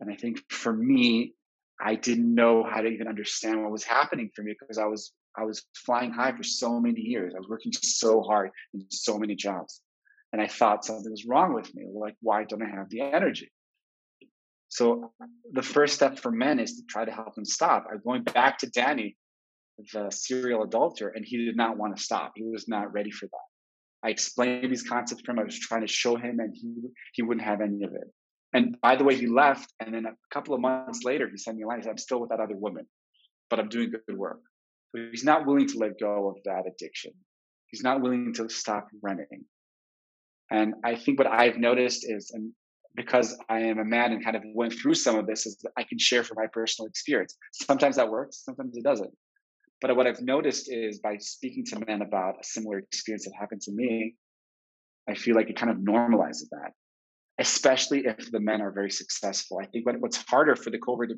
[0.00, 1.34] And I think for me,
[1.80, 5.12] I didn't know how to even understand what was happening for me because I was
[5.36, 7.32] I was flying high for so many years.
[7.34, 9.80] I was working so hard in so many jobs.
[10.32, 11.86] And I thought something was wrong with me.
[11.92, 13.50] Like, why don't I have the energy?
[14.68, 15.12] So
[15.52, 17.86] the first step for men is to try to help them stop.
[17.90, 19.16] I'm going back to Danny,
[19.92, 22.32] the serial adulterer, and he did not want to stop.
[22.34, 23.57] He was not ready for that.
[24.04, 25.38] I explained these concepts to him.
[25.38, 26.74] I was trying to show him, and he
[27.12, 28.08] he wouldn't have any of it.
[28.54, 29.72] And by the way, he left.
[29.80, 31.78] And then a couple of months later, he sent me a line.
[31.78, 32.86] He said, "I'm still with that other woman,
[33.50, 34.40] but I'm doing good work."
[34.94, 37.12] So he's not willing to let go of that addiction.
[37.66, 39.44] He's not willing to stop running.
[40.50, 42.52] And I think what I've noticed is, and
[42.94, 45.72] because I am a man and kind of went through some of this, is that
[45.76, 47.36] I can share from my personal experience.
[47.52, 49.12] Sometimes that works, sometimes it doesn't.
[49.80, 53.60] But what I've noticed is by speaking to men about a similar experience that happened
[53.62, 54.16] to me,
[55.08, 56.72] I feel like it kind of normalizes that,
[57.38, 59.58] especially if the men are very successful.
[59.62, 61.12] I think what, what's harder for the covert,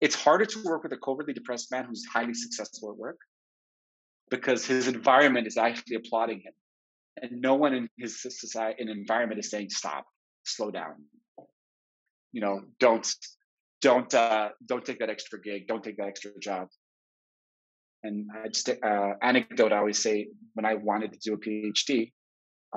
[0.00, 3.18] it's harder to work with a covertly depressed man who's highly successful at work
[4.30, 6.52] because his environment is actually applauding him.
[7.22, 10.04] And no one in his society and environment is saying, stop,
[10.44, 11.04] slow down.
[12.32, 13.06] You know, don't,
[13.80, 15.68] don't, uh, don't take that extra gig.
[15.68, 16.68] Don't take that extra job.
[18.04, 22.12] And I just, uh, anecdote, I always say when I wanted to do a PhD,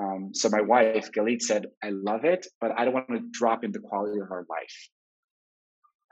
[0.00, 3.62] um, so my wife, Galit, said, I love it, but I don't want to drop
[3.62, 4.88] in the quality of our life.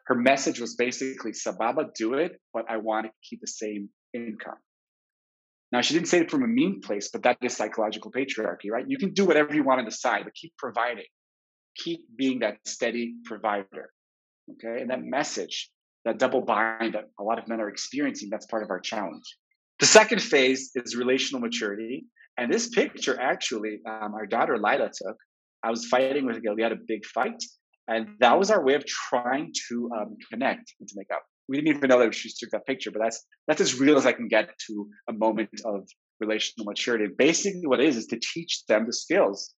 [0.06, 4.58] Her message was basically, Sababa, do it, but I want to keep the same income.
[5.72, 8.84] Now, she didn't say it from a mean place, but that is psychological patriarchy, right?
[8.86, 11.06] You can do whatever you want on the side, but keep providing.
[11.76, 13.90] Keep being that steady provider.
[14.52, 14.80] Okay.
[14.80, 15.70] And that message,
[16.06, 19.36] that double bind that a lot of men are experiencing, that's part of our challenge.
[19.80, 22.06] The second phase is relational maturity.
[22.38, 25.16] And this picture, actually, um, our daughter Lila took.
[25.62, 26.54] I was fighting with a girl.
[26.54, 27.42] We had a big fight.
[27.88, 31.56] And that was our way of trying to um, connect and to make up we
[31.56, 34.12] didn't even know that she took that picture, but that's that's as real as I
[34.12, 35.88] can get to a moment of
[36.20, 37.06] relational maturity.
[37.16, 39.54] Basically, what it is is to teach them the skills.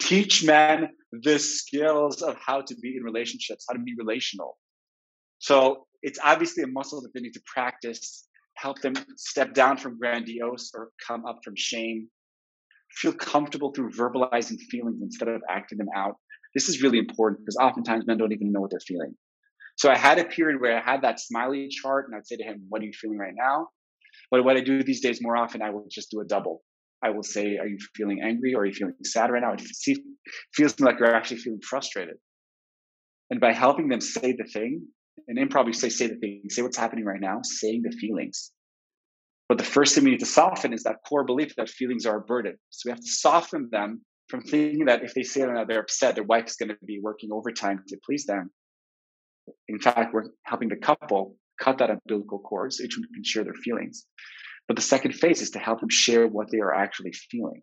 [0.00, 4.56] Teach men the skills of how to be in relationships, how to be relational.
[5.38, 9.98] So it's obviously a muscle that they need to practice, help them step down from
[9.98, 12.08] grandiose or come up from shame,
[12.92, 16.16] feel comfortable through verbalizing feelings instead of acting them out.
[16.54, 19.14] This is really important because oftentimes men don't even know what they're feeling.
[19.76, 22.42] So I had a period where I had that smiley chart and I'd say to
[22.42, 23.68] him, What are you feeling right now?
[24.30, 26.62] But what I do these days more often, I will just do a double.
[27.02, 29.52] I will say, Are you feeling angry or are you feeling sad right now?
[29.52, 29.62] It
[30.54, 32.16] feels like you're actually feeling frustrated.
[33.30, 34.88] And by helping them say the thing,
[35.28, 38.50] and improv, you say, say the thing, say what's happening right now, saying the feelings.
[39.48, 42.16] But the first thing we need to soften is that core belief that feelings are
[42.16, 42.56] a burden.
[42.70, 46.14] So we have to soften them from thinking that if they say that they're upset,
[46.14, 48.50] their wife is going to be working overtime to please them,
[49.68, 53.44] in fact, we're helping the couple cut that umbilical cord so each one can share
[53.44, 54.06] their feelings.
[54.66, 57.62] But the second phase is to help them share what they are actually feeling.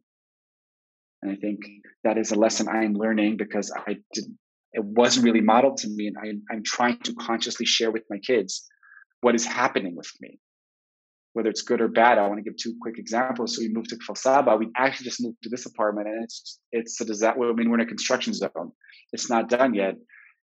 [1.22, 1.60] And I think
[2.04, 4.38] that is a lesson I'm learning because I didn't,
[4.76, 6.08] it wasn't really modeled to me.
[6.08, 8.68] And I, I'm trying to consciously share with my kids
[9.22, 10.38] what is happening with me,
[11.34, 12.18] whether it's good or bad.
[12.18, 13.56] I want to give two quick examples.
[13.56, 14.58] So we moved to Kfar Saba.
[14.58, 17.42] We actually just moved to this apartment and it's, it's a disaster.
[17.42, 18.72] I mean, we're in a construction zone.
[19.14, 19.96] It's not done yet.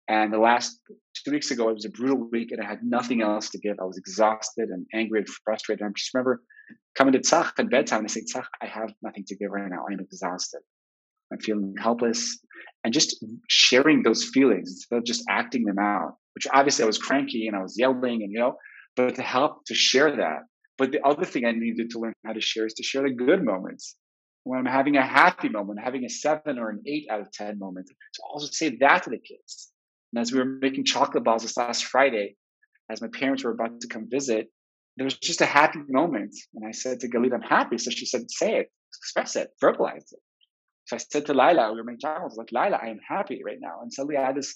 [0.08, 0.80] And the last
[1.24, 3.76] two weeks ago, it was a brutal week and I had nothing else to give.
[3.80, 5.84] I was exhausted and angry and frustrated.
[5.84, 6.40] I just remember
[6.96, 9.84] coming to Tzach at bedtime and saying, Tzach, I have nothing to give right now.
[9.90, 10.60] I'm exhausted.
[11.32, 12.38] I'm feeling helpless.
[12.84, 16.98] And just sharing those feelings instead of just acting them out, which obviously I was
[16.98, 18.56] cranky and I was yelling and, you know,
[18.96, 20.40] but to help to share that.
[20.78, 23.14] But the other thing I needed to learn how to share is to share the
[23.14, 23.96] good moments.
[24.44, 27.60] When I'm having a happy moment, having a seven or an eight out of 10
[27.60, 29.72] moment, to also say that to the kids
[30.12, 32.36] and as we were making chocolate balls this last Friday,
[32.90, 34.48] as my parents were about to come visit,
[34.96, 36.34] there was just a happy moment.
[36.54, 37.78] And I said to Galit, I'm happy.
[37.78, 40.20] So she said, say it, express it, verbalize it.
[40.86, 43.58] So I said to Lila, we were I was like, Lila, I am happy right
[43.60, 43.80] now.
[43.82, 44.54] And suddenly I had this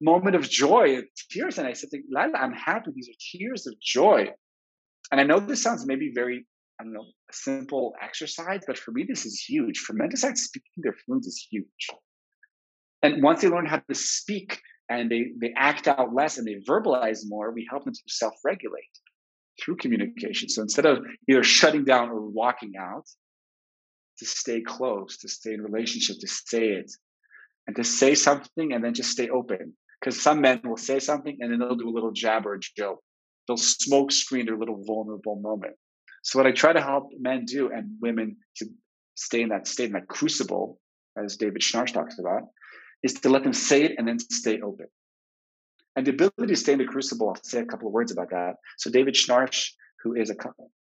[0.00, 1.58] moment of joy, tears.
[1.58, 2.90] And I said to Lila, I'm happy.
[2.94, 4.28] These are tears of joy.
[5.12, 6.46] And I know this sounds maybe very,
[6.80, 9.78] I don't know, simple exercise, but for me, this is huge.
[9.78, 11.86] For men to start speaking their feelings is huge.
[13.02, 16.56] And once they learn how to speak and they, they act out less and they
[16.68, 18.82] verbalize more, we help them to self regulate
[19.62, 20.48] through communication.
[20.48, 23.04] So instead of either shutting down or walking out,
[24.18, 26.90] to stay close, to stay in relationship, to say it,
[27.66, 29.74] and to say something and then just stay open.
[30.00, 32.60] Because some men will say something and then they'll do a little jab or a
[32.60, 33.02] joke.
[33.46, 35.74] They'll smoke screen their little vulnerable moment.
[36.22, 38.66] So what I try to help men do and women to
[39.14, 40.80] stay in that state, in that crucible,
[41.16, 42.42] as David Schnarch talks about,
[43.02, 44.86] is to let them say it and then stay open.
[45.94, 48.30] And the ability to stay in the crucible, I'll say a couple of words about
[48.30, 48.56] that.
[48.76, 49.70] So David Schnarch,
[50.02, 50.34] who is a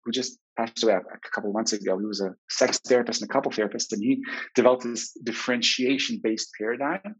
[0.05, 3.30] who just passed away a couple of months ago, he was a sex therapist and
[3.30, 4.22] a couple therapist, and he
[4.55, 7.16] developed this differentiation-based paradigm.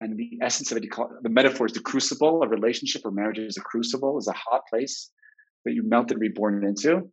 [0.00, 0.84] And the essence of it,
[1.22, 2.42] the metaphor is the crucible.
[2.42, 5.10] A relationship or marriage is a crucible, is a hot place
[5.64, 7.08] that you melt and reborn into.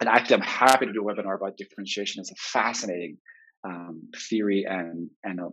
[0.00, 2.20] And actually, I'm happy to do a webinar about differentiation.
[2.20, 3.16] It's a fascinating
[3.64, 5.48] um, theory and and a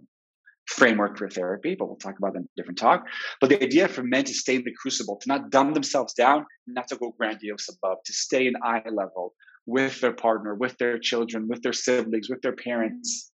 [0.71, 3.05] framework for therapy, but we'll talk about that in a different talk.
[3.39, 6.45] But the idea for men to stay in the crucible, to not dumb themselves down,
[6.67, 9.33] not to go grandiose above, to stay in eye level
[9.65, 13.31] with their partner, with their children, with their siblings, with their parents,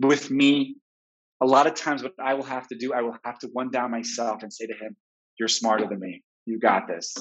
[0.00, 0.76] with me.
[1.42, 3.70] A lot of times, what I will have to do, I will have to one
[3.70, 4.96] down myself and say to him,
[5.38, 6.22] You're smarter than me.
[6.46, 7.14] You got this.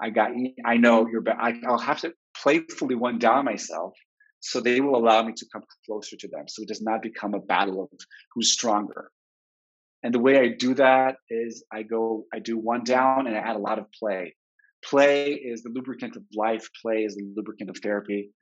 [0.00, 0.30] I got.
[0.64, 1.40] I know you're better.
[1.68, 3.94] I'll have to playfully one down myself
[4.42, 6.44] so they will allow me to come closer to them.
[6.48, 7.98] So it does not become a battle of
[8.34, 9.10] who's stronger.
[10.02, 13.40] And the way I do that is I go, I do one down and I
[13.40, 14.34] add a lot of play.
[14.84, 16.68] Play is the lubricant of life.
[16.82, 18.32] Play is the lubricant of therapy.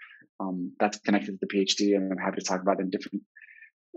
[0.40, 3.22] Um, that's connected to the PhD, and I'm happy to talk about it in different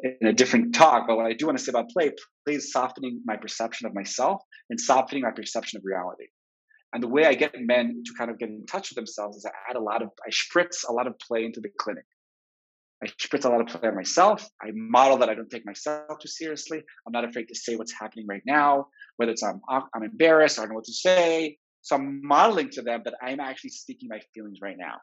[0.04, 1.08] in a different talk.
[1.08, 2.12] But what I do want to say about play,
[2.46, 6.26] play is softening my perception of myself and softening my perception of reality.
[6.94, 9.46] And the way I get men to kind of get in touch with themselves is
[9.46, 12.06] I add a lot of, I spritz a lot of play into the clinic.
[13.04, 14.48] I spritz a lot of play on myself.
[14.62, 16.82] I model that I don't take myself too seriously.
[17.06, 18.88] I'm not afraid to say what's happening right now,
[19.18, 21.58] whether it's I'm, I'm embarrassed, or I don't know what to say.
[21.82, 24.98] So I'm modeling to them that I'm actually speaking my feelings right now.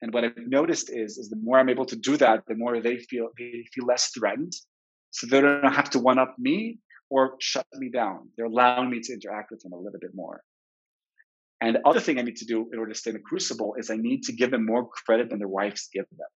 [0.00, 2.80] And what I've noticed is, is the more I'm able to do that, the more
[2.80, 4.54] they feel they feel less threatened.
[5.10, 6.78] So they don't have to one up me
[7.10, 8.30] or shut me down.
[8.36, 10.42] They're allowing me to interact with them a little bit more.
[11.60, 13.74] And the other thing I need to do in order to stay in the crucible
[13.78, 16.28] is I need to give them more credit than their wives give them.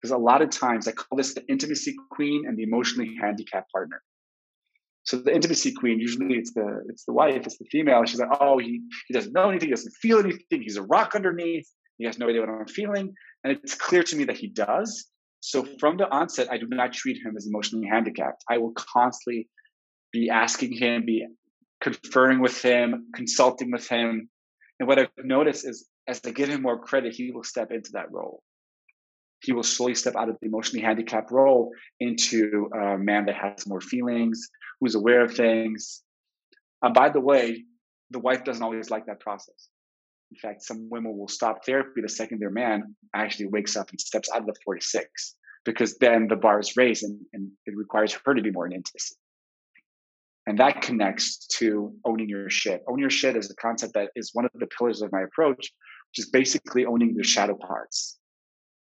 [0.00, 3.70] Because a lot of times I call this the intimacy queen and the emotionally handicapped
[3.72, 4.02] partner.
[5.04, 8.04] So the intimacy queen, usually it's the it's the wife, it's the female.
[8.06, 11.14] She's like, oh, he, he doesn't know anything, he doesn't feel anything, he's a rock
[11.14, 11.68] underneath,
[11.98, 13.12] he has no idea what I'm feeling.
[13.42, 15.06] And it's clear to me that he does.
[15.40, 18.42] So from the onset, I do not treat him as emotionally handicapped.
[18.48, 19.48] I will constantly
[20.10, 21.26] be asking him, be
[21.82, 24.30] conferring with him, consulting with him.
[24.80, 27.92] And what I've noticed is as I give him more credit, he will step into
[27.92, 28.42] that role
[29.44, 31.70] he will slowly step out of the emotionally handicapped role
[32.00, 34.48] into a man that has more feelings,
[34.80, 36.02] who's aware of things.
[36.82, 37.64] Uh, by the way,
[38.10, 39.68] the wife doesn't always like that process.
[40.30, 44.00] In fact, some women will stop therapy the second their man actually wakes up and
[44.00, 48.16] steps out of the 46 because then the bar is raised and, and it requires
[48.24, 49.14] her to be more in intimacy.
[50.46, 52.82] And that connects to owning your shit.
[52.86, 55.72] Own your shit is a concept that is one of the pillars of my approach,
[56.10, 58.18] which is basically owning your shadow parts.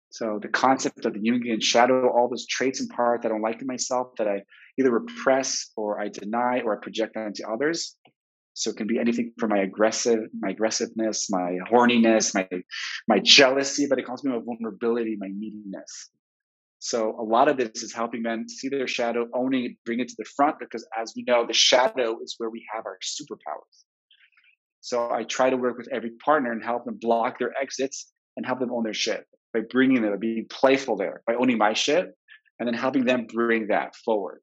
[0.10, 3.42] So the concept of the Jungian shadow, all those traits and parts that I don't
[3.42, 4.44] like in myself that I
[4.78, 7.96] either repress or I deny or I project onto others.
[8.54, 12.48] So it can be anything from my aggressive, my aggressiveness, my horniness, my
[13.08, 16.12] my jealousy, but it comes from my vulnerability, my neediness.
[16.86, 20.10] So a lot of this is helping men see their shadow, owning it, bring it
[20.10, 23.86] to the front, because as we know, the shadow is where we have our superpowers.
[24.82, 28.46] So I try to work with every partner and help them block their exits and
[28.46, 29.24] help them own their shit
[29.54, 32.08] by bringing them, being playful there, by owning my shit,
[32.60, 34.42] and then helping them bring that forward.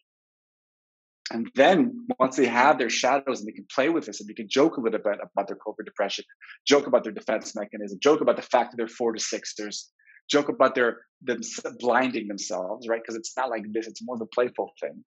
[1.31, 4.33] And then once they have their shadows and they can play with this and they
[4.33, 6.25] can joke a little bit about their covert depression,
[6.67, 9.91] joke about their defense mechanism, joke about the fact that they're four to sixers,
[10.31, 11.41] joke about their them
[11.79, 13.01] blinding themselves, right?
[13.03, 15.05] Because it's not like this; it's more of a playful thing.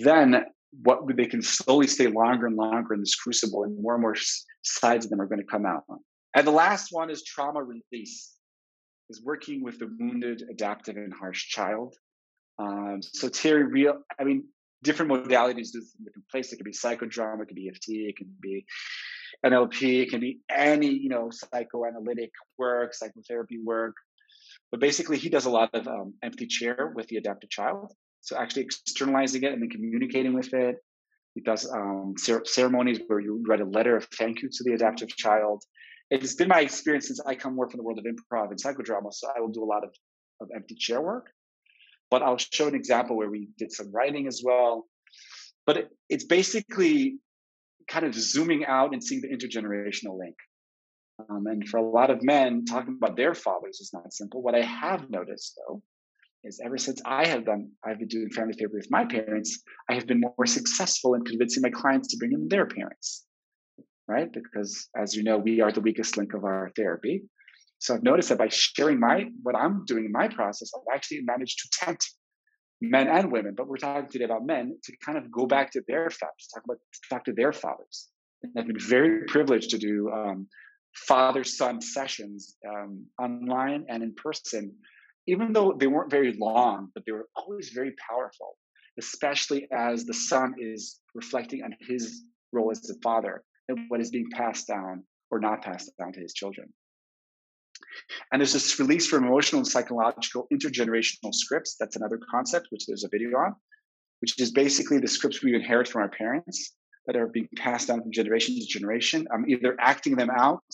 [0.00, 0.46] Then
[0.82, 4.16] what they can slowly stay longer and longer in this crucible, and more and more
[4.62, 5.84] sides of them are going to come out.
[6.34, 8.32] And the last one is trauma release
[9.08, 11.94] is working with the wounded, adaptive, and harsh child.
[12.58, 14.44] Um, so Terry, real, I mean,
[14.82, 16.52] different modalities, different place.
[16.52, 18.64] It could be psychodrama, it could be EFT, it can be
[19.44, 23.94] NLP, it can be any, you know, psychoanalytic work, psychotherapy work.
[24.70, 27.92] But basically, he does a lot of um, empty chair with the adaptive child.
[28.22, 30.76] So actually externalizing it and then communicating with it.
[31.34, 32.14] He does um,
[32.44, 35.62] ceremonies where you write a letter of thank you to the adaptive child
[36.10, 39.12] it's been my experience since I come more from the world of improv and psychodrama.
[39.12, 39.90] So I will do a lot of,
[40.40, 41.30] of empty chair work.
[42.10, 44.86] But I'll show an example where we did some writing as well.
[45.66, 47.18] But it, it's basically
[47.88, 50.36] kind of zooming out and seeing the intergenerational link.
[51.30, 54.42] Um, and for a lot of men, talking about their fathers is not simple.
[54.42, 55.82] What I have noticed, though,
[56.44, 59.94] is ever since I have done, I've been doing family therapy with my parents, I
[59.94, 63.26] have been more successful in convincing my clients to bring in their parents
[64.08, 64.32] right?
[64.32, 67.22] Because as you know, we are the weakest link of our therapy.
[67.78, 71.22] So I've noticed that by sharing my what I'm doing in my process, I've actually
[71.22, 72.10] managed to tempt
[72.80, 75.82] men and women, but we're talking today about men to kind of go back to
[75.88, 76.78] their fathers, talk about
[77.10, 78.08] talk to their fathers.
[78.42, 80.46] And I've been very privileged to do um,
[80.94, 84.74] father-son sessions um, online and in person,
[85.26, 88.56] even though they weren't very long, but they were always very powerful,
[88.98, 92.22] especially as the son is reflecting on his
[92.52, 96.20] role as a father and what is being passed down or not passed down to
[96.20, 96.72] his children.
[98.32, 101.76] And there's this release from emotional and psychological intergenerational scripts.
[101.78, 103.54] That's another concept, which there's a video on,
[104.20, 106.74] which is basically the scripts we inherit from our parents
[107.06, 109.26] that are being passed down from generation to generation.
[109.32, 110.64] I'm either acting them out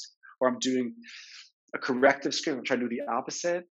[0.40, 0.94] or I'm doing
[1.74, 2.58] a corrective script.
[2.58, 3.64] I'm trying to do the opposite.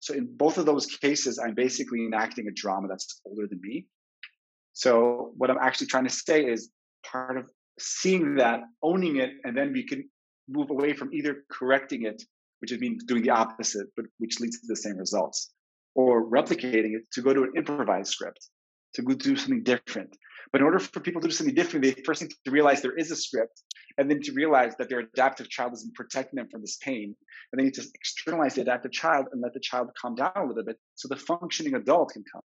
[0.00, 3.86] So in both of those cases, I'm basically enacting a drama that's older than me.
[4.72, 6.70] So what I'm actually trying to say is
[7.04, 10.08] part of seeing that, owning it, and then we can
[10.48, 12.22] move away from either correcting it,
[12.60, 15.52] which would mean doing the opposite, but which leads to the same results,
[15.94, 18.48] or replicating it to go to an improvised script,
[18.94, 20.16] to go do something different.
[20.52, 22.96] But in order for people to do something different, they first need to realize there
[22.96, 23.62] is a script,
[23.98, 27.16] and then to realize that their adaptive child isn't protecting them from this pain.
[27.52, 30.44] And they need to externalize the adaptive child and let the child calm down a
[30.44, 32.42] little bit so the functioning adult can come.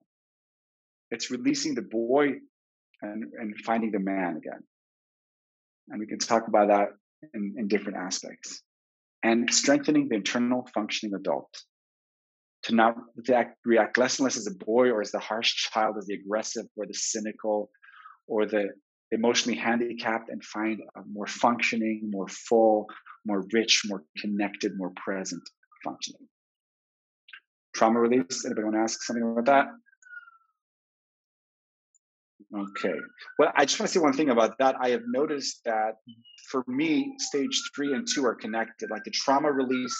[1.11, 2.33] It's releasing the boy
[3.01, 4.61] and, and finding the man again.
[5.89, 6.89] And we can talk about that
[7.33, 8.61] in, in different aspects.
[9.23, 11.49] And strengthening the internal functioning adult
[12.63, 12.95] to not
[13.27, 16.15] react, react less and less as a boy or as the harsh child, as the
[16.15, 17.69] aggressive or the cynical
[18.27, 18.69] or the
[19.11, 22.87] emotionally handicapped and find a more functioning, more full,
[23.25, 25.41] more rich, more connected, more present
[25.83, 26.27] functioning.
[27.75, 28.45] Trauma release.
[28.45, 29.65] Anybody want to ask something about that?
[32.55, 32.95] Okay.
[33.37, 34.75] Well, I just want to say one thing about that.
[34.81, 35.95] I have noticed that
[36.49, 38.89] for me, stage three and two are connected.
[38.89, 39.95] Like the trauma release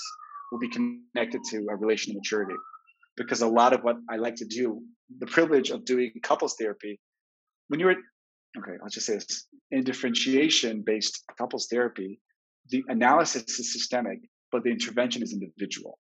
[0.52, 2.56] will be connected to a relational maturity.
[3.18, 4.82] Because a lot of what I like to do,
[5.20, 7.00] the privilege of doing couples therapy,
[7.68, 7.92] when you're
[8.58, 12.20] okay, I'll just say this in differentiation based couples therapy,
[12.70, 14.20] the analysis is systemic,
[14.52, 16.00] but the intervention is individual.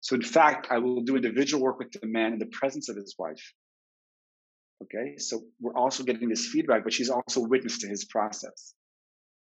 [0.00, 2.96] So, in fact, I will do individual work with the man in the presence of
[2.96, 3.42] his wife.
[4.82, 8.74] Okay, so we're also getting this feedback, but she's also witness to his process.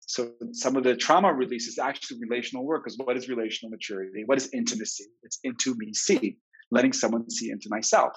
[0.01, 4.23] So, some of the trauma release is actually relational work because what is relational maturity?
[4.25, 5.05] What is intimacy?
[5.25, 6.39] It's into me see,
[6.71, 8.13] letting someone see into myself.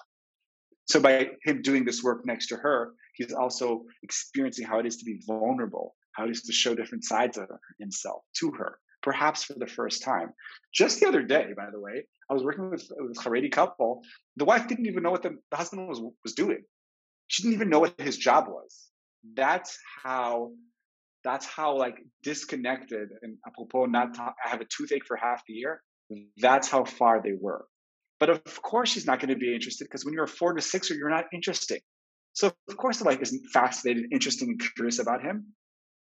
[0.86, 4.98] So, by him doing this work next to her, he's also experiencing how it is
[4.98, 7.50] to be vulnerable, how it is to show different sides of
[7.80, 10.32] himself to her, perhaps for the first time.
[10.74, 14.04] Just the other day, by the way, I was working with, a Haredi couple.
[14.38, 16.64] The wife didn't even know what the, the husband was, was doing.
[17.30, 18.90] She didn't even know what his job was.
[19.36, 20.52] That's how
[21.24, 25.54] that's how like disconnected and apropos not to, I have a toothache for half the
[25.54, 25.82] year.
[26.38, 27.66] That's how far they were.
[28.20, 30.62] But of course she's not going to be interested because when you're a four to
[30.62, 31.80] sixer, you're not interesting.
[32.34, 35.54] So of course the wife isn't fascinated, interesting, and curious about him.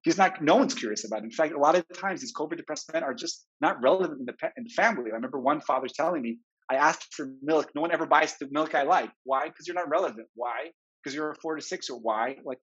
[0.03, 0.41] He's not.
[0.43, 1.18] No one's curious about.
[1.20, 1.26] Him.
[1.26, 4.26] In fact, a lot of times these covert depressed men are just not relevant in
[4.26, 5.11] the in the family.
[5.11, 6.39] I remember one father telling me,
[6.70, 7.70] "I asked for milk.
[7.74, 9.11] No one ever buys the milk I like.
[9.24, 9.49] Why?
[9.49, 10.29] Because you're not relevant.
[10.35, 10.70] Why?
[11.09, 12.36] Because you're a four to six, or why?
[12.44, 12.59] Like,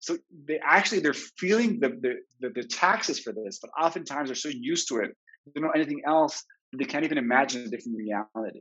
[0.00, 4.36] so they actually they're feeling the the, the, the taxes for this, but oftentimes they're
[4.36, 5.16] so used to it,
[5.46, 6.44] they don't know anything else.
[6.76, 8.60] They can't even imagine a different reality.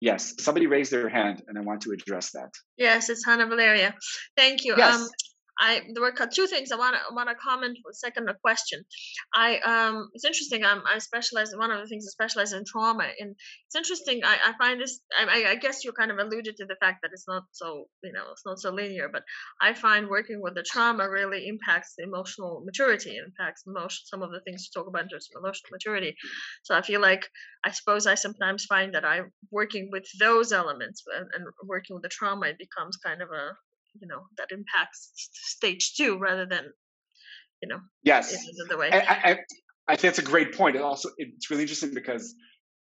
[0.00, 2.50] Yes, somebody raised their hand, and I want to address that.
[2.76, 3.94] Yes, it's Hannah Valeria.
[4.36, 4.74] Thank you.
[4.76, 4.96] Yes.
[4.96, 5.08] Um,
[5.60, 7.78] I there were two things I want to want to comment.
[7.92, 8.82] Second, a question.
[9.34, 10.64] I um, it's interesting.
[10.64, 11.52] I'm I specialize.
[11.52, 13.36] In one of the things I specialize in trauma, and
[13.66, 14.22] it's interesting.
[14.24, 15.00] I, I find this.
[15.18, 18.12] I, I guess you kind of alluded to the fact that it's not so you
[18.12, 19.08] know it's not so linear.
[19.12, 19.22] But
[19.60, 23.10] I find working with the trauma really impacts the emotional maturity.
[23.10, 24.02] It impacts emotion.
[24.06, 26.16] Some of the things you talk about in terms of emotional maturity.
[26.62, 27.28] So I feel like
[27.64, 32.02] I suppose I sometimes find that I'm working with those elements and, and working with
[32.02, 32.46] the trauma.
[32.46, 33.52] It becomes kind of a
[33.98, 36.64] you know that impacts stage two rather than
[37.62, 38.36] you know yes.
[38.68, 38.90] the way.
[38.92, 39.36] I, I,
[39.88, 40.76] I think that's a great point.
[40.76, 42.34] It also it's really interesting because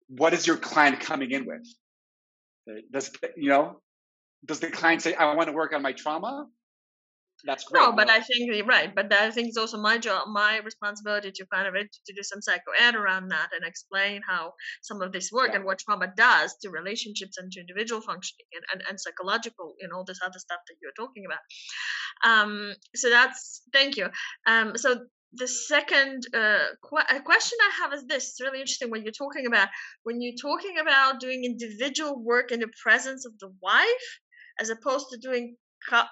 [0.09, 1.67] what is your client coming in with?
[2.93, 3.81] Does you know
[4.45, 6.47] does the client say i want to work on my trauma
[7.45, 7.81] that's great.
[7.81, 8.95] No, but I think you're right.
[8.95, 12.41] But I think it's also my job, my responsibility to kind of to do some
[12.41, 15.57] psycho ed around that and explain how some of this work yeah.
[15.57, 19.93] and what trauma does to relationships and to individual functioning and, and, and psychological and
[19.93, 21.41] all this other stuff that you're talking about.
[22.25, 24.09] Um, so that's thank you.
[24.47, 25.01] Um, so
[25.35, 29.47] the second uh, qu- question I have is this: It's really interesting when you're talking
[29.47, 29.69] about
[30.03, 34.21] when you're talking about doing individual work in the presence of the wife,
[34.61, 35.57] as opposed to doing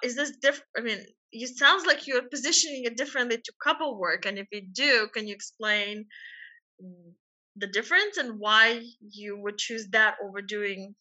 [0.03, 0.65] is this different?
[0.77, 4.61] I mean, it sounds like you're positioning it differently to couple work and if you
[4.73, 6.05] do can you explain
[7.55, 10.93] the difference and why you would choose that over doing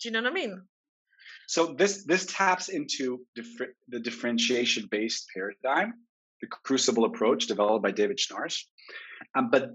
[0.00, 0.62] do you know what i mean
[1.46, 3.20] so this this taps into
[3.88, 5.92] the differentiation based paradigm
[6.40, 8.64] the crucible approach developed by david schnarch
[9.34, 9.70] um, but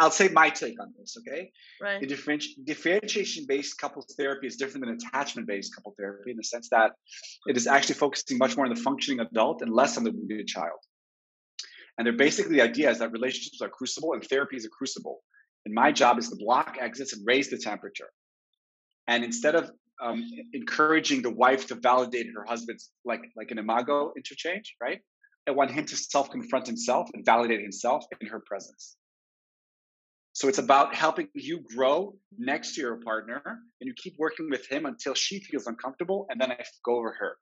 [0.00, 1.52] I'll say my take on this, okay?
[1.80, 2.00] Right.
[2.00, 6.42] The differenti- differentiation based couples therapy is different than attachment based couple therapy in the
[6.42, 6.92] sense that
[7.46, 10.46] it is actually focusing much more on the functioning adult and less on the wounded
[10.46, 10.78] child.
[11.98, 15.20] And they're basically the idea is that relationships are crucible and therapy is a crucible.
[15.66, 18.08] And my job is to block exits and raise the temperature.
[19.06, 19.70] And instead of
[20.02, 20.24] um,
[20.54, 25.00] encouraging the wife to validate her husband's like like an imago interchange, right?
[25.46, 28.96] I want him to self confront himself and validate himself in her presence.
[30.40, 34.66] So it's about helping you grow next to your partner and you keep working with
[34.66, 37.36] him until she feels uncomfortable and then I go over her.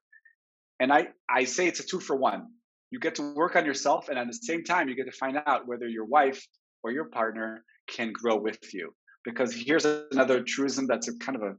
[0.81, 2.47] And I, I say it's a two for one.
[2.91, 5.41] You get to work on yourself and at the same time you get to find
[5.47, 6.45] out whether your wife
[6.83, 8.93] or your partner can grow with you.
[9.23, 11.55] Because here's another truism that's a kind of a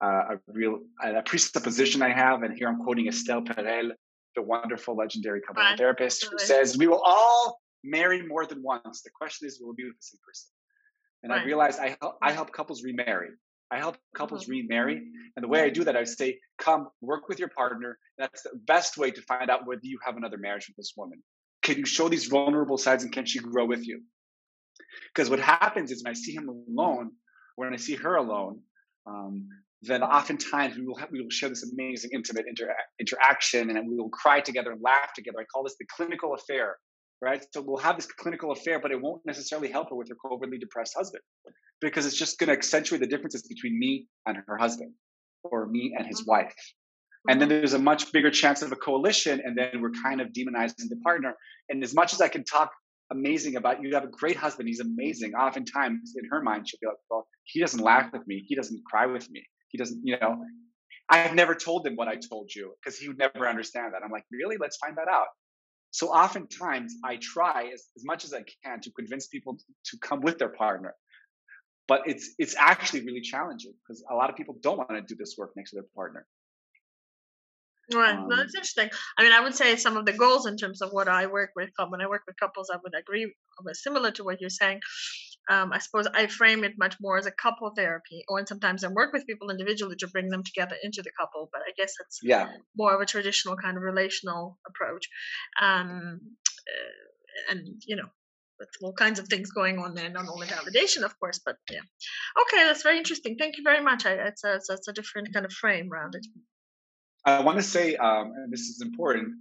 [0.00, 3.90] uh, a real a presupposition I have, and here I'm quoting Esther Perel,
[4.34, 9.02] the wonderful legendary couple therapist, who says, "We will all marry more than once.
[9.02, 10.50] The question is, will we be with the same person?"
[11.22, 11.42] And right.
[11.42, 13.30] I realized I help, I help couples remarry.
[13.70, 14.52] I help couples mm-hmm.
[14.52, 15.02] remarry,
[15.34, 17.98] and the way I do that, I say, "Come work with your partner.
[18.18, 21.22] That's the best way to find out whether you have another marriage with this woman.
[21.62, 24.02] Can you show these vulnerable sides, and can she grow with you?"
[25.08, 27.12] Because what happens is when I see him alone,
[27.56, 28.60] when I see her alone,
[29.06, 29.48] um,
[29.82, 33.96] then oftentimes we will have, we will share this amazing intimate inter- interaction and we
[33.96, 35.40] will cry together and laugh together.
[35.40, 36.76] I call this the clinical affair,
[37.22, 37.44] right?
[37.52, 40.58] So we'll have this clinical affair, but it won't necessarily help her with her covertly
[40.58, 41.22] depressed husband
[41.80, 44.92] because it's just going to accentuate the differences between me and her husband
[45.44, 46.30] or me and his mm-hmm.
[46.30, 46.54] wife.
[47.28, 50.28] And then there's a much bigger chance of a coalition, and then we're kind of
[50.28, 51.34] demonizing the partner.
[51.68, 52.72] And as much as I can talk
[53.12, 55.34] amazing about you have a great husband, he's amazing.
[55.34, 58.82] Oftentimes in her mind, she'll be like, Well, he doesn't laugh with me, he doesn't
[58.84, 60.36] cry with me he doesn't, you know,
[61.10, 64.02] I've never told him what I told you because he would never understand that.
[64.04, 64.56] I'm like, really?
[64.60, 65.26] Let's find that out.
[65.92, 70.22] So oftentimes I try as, as much as I can to convince people to come
[70.22, 70.94] with their partner.
[71.86, 75.14] But it's it's actually really challenging because a lot of people don't want to do
[75.18, 76.26] this work next to their partner.
[77.92, 78.88] Right, um, that's interesting.
[79.18, 81.50] I mean, I would say some of the goals in terms of what I work
[81.56, 83.34] with when I work with couples, I would agree
[83.72, 84.80] similar to what you're saying
[85.50, 88.84] um, I suppose I frame it much more as a couple therapy, or and sometimes
[88.84, 91.48] I work with people individually to bring them together into the couple.
[91.52, 92.48] But I guess it's yeah.
[92.76, 95.08] more of a traditional kind of relational approach,
[95.60, 96.20] um,
[96.68, 98.08] uh, and you know,
[98.60, 101.80] with all kinds of things going on there, not only validation, of course, but yeah.
[102.42, 103.36] Okay, that's very interesting.
[103.36, 104.06] Thank you very much.
[104.06, 106.24] I, it's a, it's a different kind of frame around it.
[107.24, 109.34] I want to say, um, and this is important.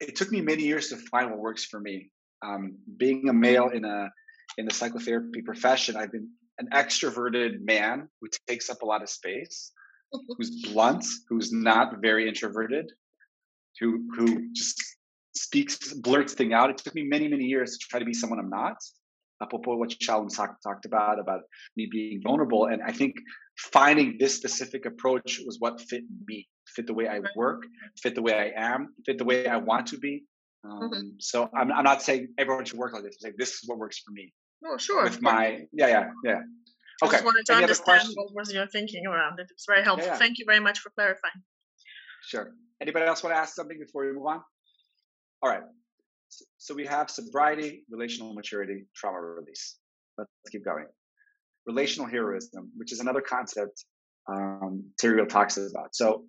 [0.00, 2.10] It took me many years to find what works for me.
[2.42, 4.10] Um, being a male in a
[4.58, 9.10] in the psychotherapy profession, I've been an extroverted man who takes up a lot of
[9.10, 9.72] space,
[10.36, 12.90] who's blunt, who's not very introverted,
[13.80, 14.82] who who just
[15.34, 16.70] speaks, blurts thing out.
[16.70, 18.78] It took me many, many years to try to be someone I'm not.
[19.42, 21.42] Apropos what Shalom talk, talked about, about
[21.76, 22.66] me being vulnerable.
[22.66, 23.16] And I think
[23.58, 27.64] finding this specific approach was what fit me, fit the way I work,
[28.02, 30.24] fit the way I am, fit the way I want to be.
[30.64, 30.82] Mm-hmm.
[30.82, 31.08] Um, mm-hmm.
[31.18, 33.18] So I'm, I'm not saying everyone should work like this.
[33.22, 34.32] Like this is what works for me.
[34.64, 35.04] Oh, sure.
[35.04, 36.40] With my yeah, yeah, yeah.
[37.02, 37.08] Okay.
[37.08, 39.48] I just wanted to Any understand what was your thinking around it.
[39.50, 40.06] It's very helpful.
[40.06, 40.18] Yeah, yeah.
[40.18, 41.42] Thank you very much for clarifying.
[42.22, 42.52] Sure.
[42.80, 44.40] Anybody else want to ask something before we move on?
[45.42, 45.62] All right.
[46.58, 49.76] So we have sobriety, relational maturity, trauma release.
[50.18, 50.86] Let's keep going.
[51.66, 53.84] Relational heroism, which is another concept
[54.28, 55.94] um, Terry talks about.
[55.94, 56.24] So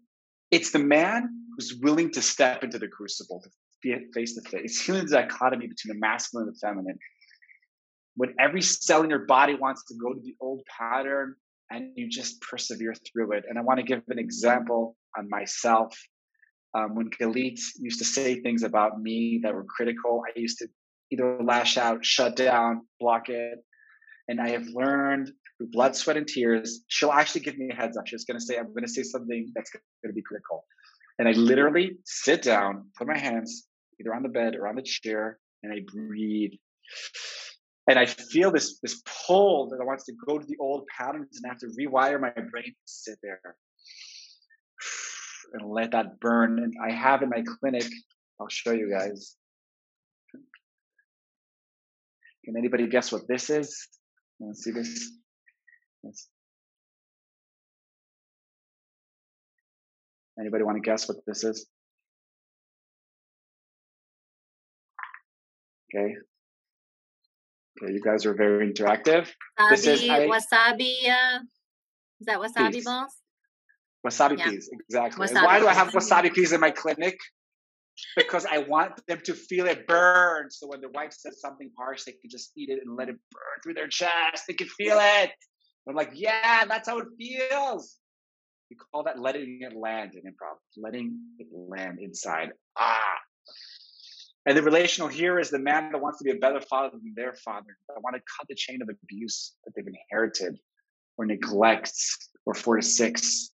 [0.52, 3.44] it's the man who's willing to step into the crucible,
[3.84, 4.82] to face to face.
[4.86, 6.98] Healing the dichotomy between the masculine and the feminine.
[8.18, 11.36] When every cell in your body wants to go to the old pattern
[11.72, 13.46] and you just persevere through it.
[13.48, 15.98] And I want to give an example on myself.
[16.74, 20.68] Um, when Galit used to say things about me that were critical, I used to
[21.12, 23.60] either lash out, shut down, block it.
[24.28, 27.98] And I have learned through blood, sweat, and tears, she'll actually give me a heads
[27.98, 28.08] up.
[28.08, 30.66] She's going to say, I'm going to say something that's going to be critical.
[31.20, 33.66] And I literally sit down, put my hands
[34.00, 36.52] either on the bed or on the chair, and I breathe.
[37.90, 41.38] And I feel this this pull that I wants to go to the old patterns
[41.38, 43.40] and I have to rewire my brain to sit there
[45.54, 46.60] and let that burn.
[46.60, 47.86] And I have in my clinic,
[48.40, 49.36] I'll show you guys.
[52.44, 53.88] Can anybody guess what this is?
[54.54, 55.12] See this?
[56.04, 56.28] Yes.
[60.40, 61.66] Anybody want to guess what this is?
[65.96, 66.16] Okay.
[67.82, 69.28] Okay, you guys are very interactive.
[69.60, 71.10] Wasabi, this is I, wasabi.
[71.10, 71.40] Uh,
[72.20, 72.86] is that wasabi peas.
[72.86, 73.14] balls?
[74.06, 74.50] Wasabi yeah.
[74.50, 75.28] peas, exactly.
[75.28, 77.18] Wasabi why do I have wasabi peas in my clinic?
[78.16, 80.50] Because I want them to feel it burn.
[80.52, 83.16] So when the wife says something harsh, they can just eat it and let it
[83.32, 84.44] burn through their chest.
[84.48, 85.32] They can feel it.
[85.90, 87.98] I'm like, yeah, that's how it feels.
[88.70, 92.50] We call that letting it land in improv, letting it land inside.
[92.78, 93.18] Ah.
[94.48, 97.14] And the relational here is the man that wants to be a better father than
[97.18, 100.58] their father, that want to cut the chain of abuse that they've inherited
[101.18, 103.52] or neglects or four to six.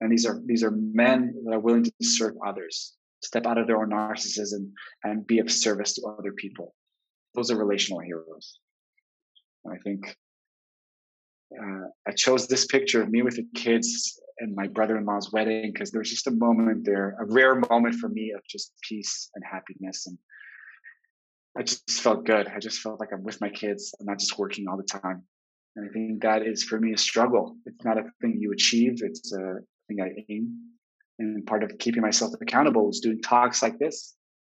[0.00, 3.66] And these are these are men that are willing to serve others, step out of
[3.66, 4.72] their own narcissism
[5.04, 6.74] and be of service to other people.
[7.34, 8.60] Those are relational heroes.
[9.66, 10.16] And I think
[11.56, 15.90] uh, I chose this picture of me with the kids and my brother-in-law's wedding because
[15.90, 19.44] there was just a moment there, a rare moment for me of just peace and
[19.44, 20.18] happiness, and
[21.56, 22.46] I just felt good.
[22.46, 23.94] I just felt like I'm with my kids.
[23.98, 25.24] I'm not just working all the time,
[25.74, 27.56] and I think that is for me a struggle.
[27.66, 29.56] It's not a thing you achieve; it's a
[29.88, 30.56] thing I aim.
[31.18, 34.14] And part of keeping myself accountable is doing talks like this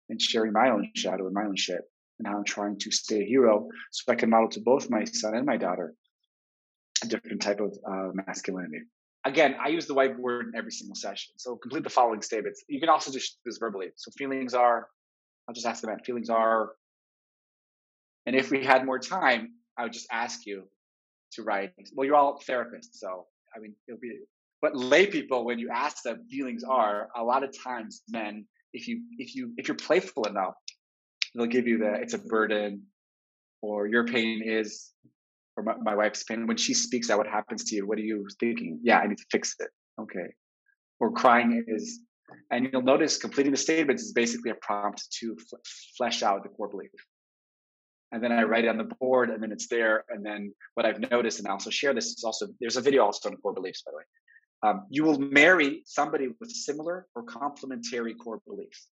[0.09, 1.81] and sharing my own shadow and my own shit
[2.19, 5.03] and how I'm trying to stay a hero so I can model to both my
[5.05, 5.95] son and my daughter
[7.07, 8.81] different type of uh, masculinity.
[9.23, 11.33] Again, I use the whiteboard in every single session.
[11.37, 12.63] So complete the following statements.
[12.67, 13.89] You can also just do this verbally.
[13.95, 14.87] So feelings are,
[15.47, 16.71] I'll just ask the man, feelings are,
[18.25, 20.63] and if we had more time, I would just ask you
[21.33, 21.71] to write.
[21.93, 23.25] Well, you're all therapists, so
[23.55, 24.19] I mean, it'll be.
[24.61, 28.45] But lay people, when you ask them, feelings are a lot of times men.
[28.73, 30.53] If you if you if you're playful enough,
[31.33, 32.83] they'll give you the it's a burden,
[33.61, 34.91] or your pain is
[35.61, 36.47] or my, my wife's pain.
[36.47, 37.87] When she speaks out, what happens to you?
[37.87, 38.79] What are you thinking?
[38.83, 39.69] Yeah, I need to fix it.
[39.99, 40.33] Okay.
[40.99, 41.99] Or crying is,
[42.51, 45.37] and you'll notice completing the statements is basically a prompt to
[45.97, 46.91] flesh out the core belief.
[48.11, 50.03] And then I write it on the board, and then it's there.
[50.09, 53.05] And then what I've noticed, and I also share this, is also there's a video
[53.05, 54.03] also on core beliefs, by the way.
[54.63, 58.87] Um, you will marry somebody with similar or complementary core beliefs.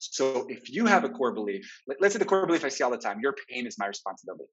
[0.00, 2.90] So if you have a core belief, let's say the core belief I see all
[2.90, 4.44] the time, your pain is my responsibility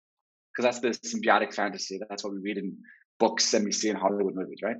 [0.55, 1.99] because that's the symbiotic fantasy.
[2.09, 2.77] That's what we read in
[3.19, 4.77] books and we see in Hollywood movies, right?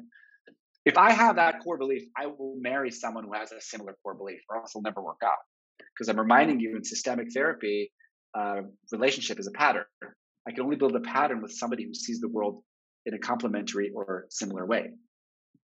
[0.86, 4.14] If I have that core belief, I will marry someone who has a similar core
[4.14, 5.38] belief, or else it'll never work out.
[5.80, 7.92] Because I'm reminding you in systemic therapy,
[8.38, 8.62] uh,
[8.92, 9.86] relationship is a pattern.
[10.48, 12.62] I can only build a pattern with somebody who sees the world
[13.06, 14.92] in a complementary or similar way.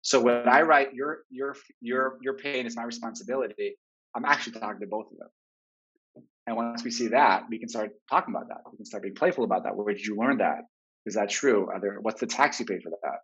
[0.00, 3.76] So when I write your your your your pain is my responsibility,
[4.14, 5.28] I'm actually talking to both of them.
[6.46, 8.62] And once we see that, we can start talking about that.
[8.70, 9.76] We can start being playful about that.
[9.76, 10.62] Where did you learn that?
[11.06, 11.68] Is that true?
[11.72, 13.18] Are there, what's the tax you pay for that?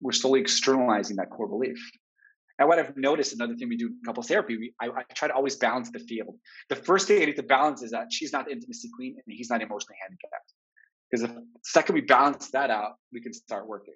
[0.00, 1.78] We're slowly externalizing that core belief.
[2.58, 5.28] And what I've noticed, another thing we do in couples therapy, we, I, I, try
[5.28, 6.34] to always balance the field.
[6.68, 9.36] The first thing I need to balance is that she's not the intimacy queen and
[9.36, 10.52] he's not emotionally handicapped.
[11.10, 13.94] Because the second we balance that out, we can start working.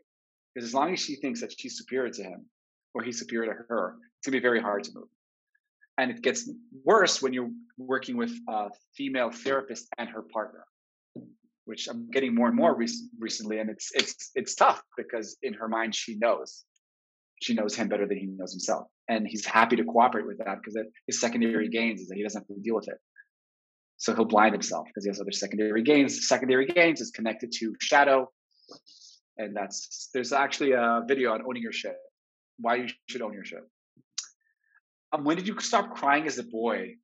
[0.55, 2.47] Because as long as she thinks that she's superior to him
[2.95, 5.09] or he's superior to her, it's gonna be very hard to move
[5.99, 6.51] and it gets
[6.84, 10.64] worse when you're working with a female therapist and her partner
[11.64, 15.55] which i'm getting more and more rec- recently and it's it's it's tough because in
[15.55, 16.64] her mind she knows.
[17.40, 20.59] She knows him better than he knows himself and he's happy to cooperate with that
[20.59, 20.78] because
[21.09, 22.99] his secondary gains is that he doesn't have to deal with it.
[23.97, 26.28] So he'll blind himself because he has other secondary gains.
[26.28, 28.30] Secondary gains is connected to shadow
[29.38, 31.97] and that's there's actually a video on owning your shit.
[32.59, 33.64] Why you should own your shit
[35.13, 36.97] um, when did you stop crying as a boy?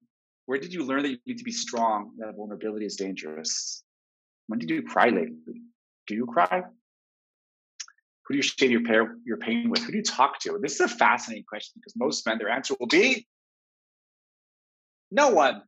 [0.47, 3.83] Where did you learn that you need to be strong, that vulnerability is dangerous?
[4.47, 5.63] When did you cry lately?
[6.07, 6.63] Do you cry?
[8.25, 9.83] Who do you share your, pair, your pain with?
[9.85, 10.59] Who do you talk to?
[10.61, 13.27] This is a fascinating question because most men, their answer will be
[15.11, 15.63] no one.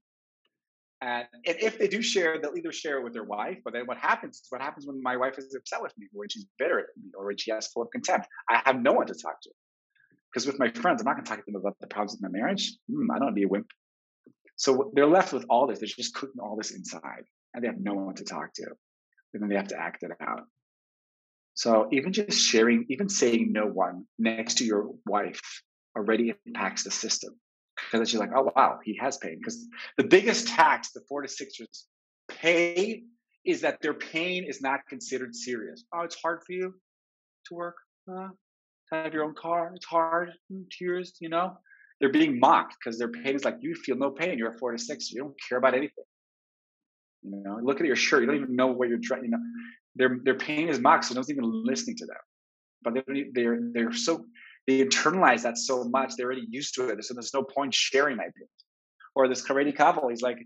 [1.02, 3.96] And if they do share, they'll either share it with their wife, but then what
[3.96, 4.36] happens?
[4.36, 6.86] Is what happens when my wife is upset with me, or when she's bitter at
[7.02, 8.26] me, or when she has full of contempt?
[8.50, 9.50] I have no one to talk to.
[10.32, 12.22] Because with my friends, I'm not going to talk to them about the problems with
[12.22, 12.72] my marriage.
[12.90, 13.66] Mm, I don't want to be a wimp.
[14.56, 15.80] So they're left with all this.
[15.80, 17.24] They're just cooking all this inside,
[17.54, 18.66] and they have no one to talk to.
[19.32, 20.42] And then they have to act it out.
[21.54, 25.40] So even just sharing, even saying no one next to your wife
[25.96, 27.34] already impacts the system.
[27.90, 29.38] Because you're like, oh wow, he has pain.
[29.38, 29.66] Because
[29.96, 31.86] the biggest tax the four to sixers
[32.28, 33.02] pay
[33.44, 35.84] is that their pain is not considered serious.
[35.94, 36.74] Oh, it's hard for you
[37.46, 37.76] to work.
[38.10, 38.28] Uh,
[38.92, 39.72] have your own car.
[39.74, 40.32] It's hard.
[40.52, 41.56] Mm, tears, you know.
[42.00, 44.38] They're being mocked because their pain is like you feel no pain.
[44.38, 45.10] You're a four to six.
[45.10, 46.04] You don't care about anything.
[47.22, 48.22] You know, look at your shirt.
[48.22, 49.24] You don't even know what you're trying.
[49.24, 49.38] You know,
[49.96, 52.16] their their pain is mocked, so no one's even listening to them.
[52.82, 54.24] But they're they're they're so
[54.66, 56.14] they internalize that so much.
[56.16, 57.04] They're already used to it.
[57.04, 58.48] So there's no point sharing my pain.
[59.14, 60.38] Or this Haredi couple, he's like,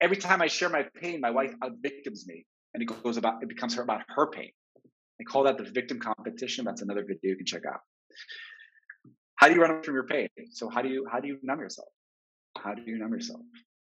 [0.00, 3.48] every time I share my pain, my wife victims me, and it goes about it
[3.48, 4.50] becomes her about her pain.
[5.20, 6.64] I call that the victim competition.
[6.64, 7.80] That's another video you can check out.
[9.36, 10.28] How do you run from your pain?
[10.52, 11.88] So how do you how do you numb yourself?
[12.58, 13.40] How do you numb yourself?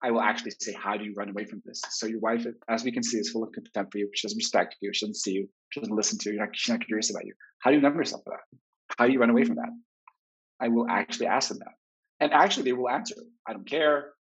[0.02, 1.80] I will actually say, how do you run away from this?
[1.88, 4.10] So your wife, as we can see, is full of contempt for you.
[4.14, 4.90] She doesn't respect you.
[4.92, 5.48] She doesn't see you.
[5.70, 6.38] She doesn't listen to you.
[6.38, 7.32] Not, she's not curious about you.
[7.60, 8.58] How do you numb yourself for that?
[8.98, 9.70] How do you run away from that?
[10.60, 11.72] I will actually ask them that.
[12.20, 13.16] And actually, they will answer.
[13.48, 14.12] I don't care.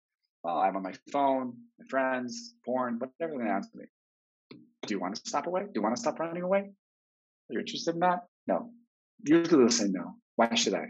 [0.43, 3.85] Well, I'm on my phone, my friends, porn, whatever they answer me.
[4.51, 5.63] Do you want to stop away?
[5.63, 6.71] Do you want to stop running away?
[7.49, 8.21] Are you interested in that?
[8.47, 8.71] No.
[9.23, 10.15] Usually they'll say no.
[10.35, 10.87] Why should I?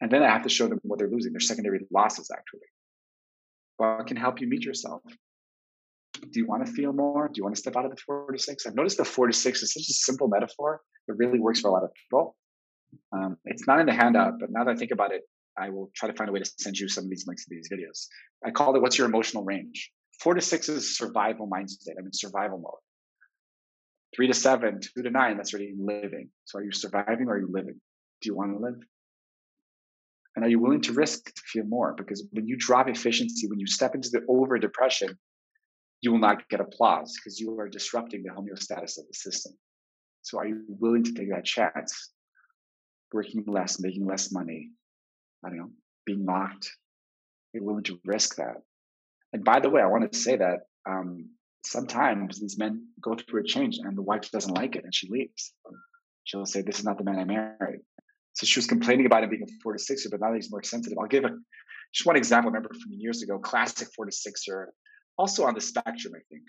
[0.00, 2.68] And then I have to show them what they're losing, their secondary losses actually.
[3.76, 5.02] What can help you meet yourself?
[6.20, 7.28] Do you want to feel more?
[7.28, 8.66] Do you want to step out of the four to six?
[8.66, 10.80] I've noticed the four to six is such a simple metaphor.
[11.06, 12.36] It really works for a lot of people.
[13.12, 15.22] Um, it's not in the handout, but now that I think about it,
[15.56, 17.50] I will try to find a way to send you some of these links to
[17.50, 18.06] these videos.
[18.44, 19.90] I call it "What's your emotional range?"
[20.20, 21.96] Four to six is survival mind state.
[21.98, 22.80] I'm in survival mode.
[24.14, 26.30] Three to seven, two to nine, that's already living.
[26.44, 27.80] So are you surviving or are you living?
[28.22, 28.80] Do you want to live?
[30.34, 31.94] And are you willing to risk to feel more?
[31.94, 35.18] Because when you drop efficiency, when you step into the covert depression,
[36.00, 39.52] you will not get applause because you are disrupting the homeostasis of the system.
[40.22, 42.12] So are you willing to take that chance?
[43.12, 44.70] Working less, making less money,
[45.44, 45.70] I don't know,
[46.04, 46.66] being mocked.
[46.66, 48.56] Are You're willing to risk that.
[49.32, 51.30] And by the way, I want to say that um,
[51.68, 55.08] sometimes these men go through a change and the wife doesn't like it and she
[55.10, 55.52] leaves.
[56.24, 57.80] She'll say, This is not the man I married.
[58.34, 60.62] So she was complaining about him being a four to sixer, but now he's more
[60.62, 60.98] sensitive.
[60.98, 61.30] I'll give a
[61.92, 62.50] just one example.
[62.50, 64.72] I remember from years ago, classic four to sixer,
[65.16, 66.44] also on the spectrum, I think.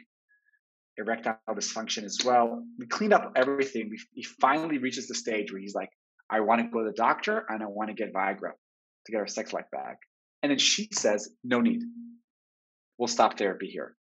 [0.97, 2.61] Erectile dysfunction as well.
[2.77, 3.95] We cleaned up everything.
[4.13, 5.89] he finally reaches the stage where he's like,
[6.29, 8.51] I want to go to the doctor and I want to get Viagra
[9.05, 9.97] to get our sex life back.
[10.43, 11.81] And then she says, No need.
[12.97, 13.95] We'll stop therapy here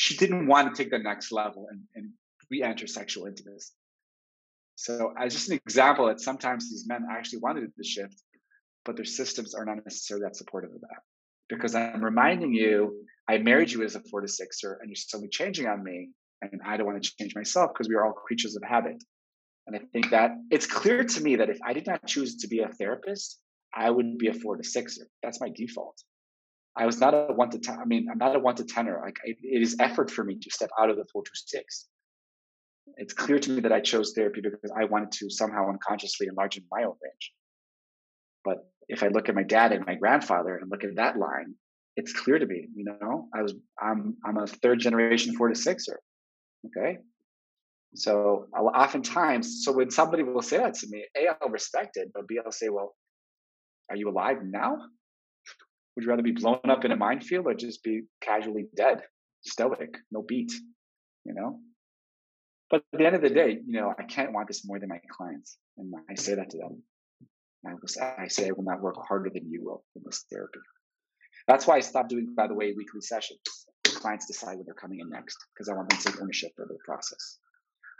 [0.00, 2.08] she didn't want to take the next level and, and
[2.50, 3.74] re-enter sexual intimacy.
[4.76, 8.18] So as just an example that sometimes these men actually wanted the shift,
[8.86, 11.00] but their systems are not necessarily that supportive of that.
[11.50, 15.28] Because I'm reminding you, I married you as a four to sixer, and you're suddenly
[15.28, 16.08] changing on me,
[16.40, 19.04] and I don't want to change myself because we are all creatures of habit.
[19.66, 22.48] And I think that it's clear to me that if I did not choose to
[22.48, 23.38] be a therapist,
[23.74, 25.06] I would be a four to sixer.
[25.22, 26.02] That's my default.
[26.76, 27.78] I was not a one to ten.
[27.78, 29.00] I mean, I'm not a one to tenor.
[29.04, 31.88] Like it, it is effort for me to step out of the four to six.
[32.96, 36.56] It's clear to me that I chose therapy because I wanted to somehow unconsciously enlarge
[36.56, 37.32] in my own range.
[38.44, 38.58] But
[38.88, 41.54] if I look at my dad and my grandfather and look at that line,
[41.96, 42.68] it's clear to me.
[42.74, 46.00] You know, I was I'm I'm a third generation four to sixer.
[46.66, 46.98] Okay,
[47.94, 52.28] so oftentimes, so when somebody will say that to me, A, I'll respect it, but
[52.28, 52.94] B, I'll say, well,
[53.88, 54.78] are you alive now?
[56.00, 59.02] Would you rather be blown up in a minefield or just be casually dead,
[59.42, 60.50] stoic, no beat?
[61.26, 61.60] You know?
[62.70, 64.88] But at the end of the day, you know, I can't want this more than
[64.88, 65.58] my clients.
[65.76, 66.82] And I say that to them.
[67.66, 70.60] I, I say I will not work harder than you will in this therapy.
[71.46, 73.40] That's why I stopped doing, by the way, weekly sessions.
[73.84, 76.68] Clients decide when they're coming in next because I want them to take ownership of
[76.68, 77.40] the process.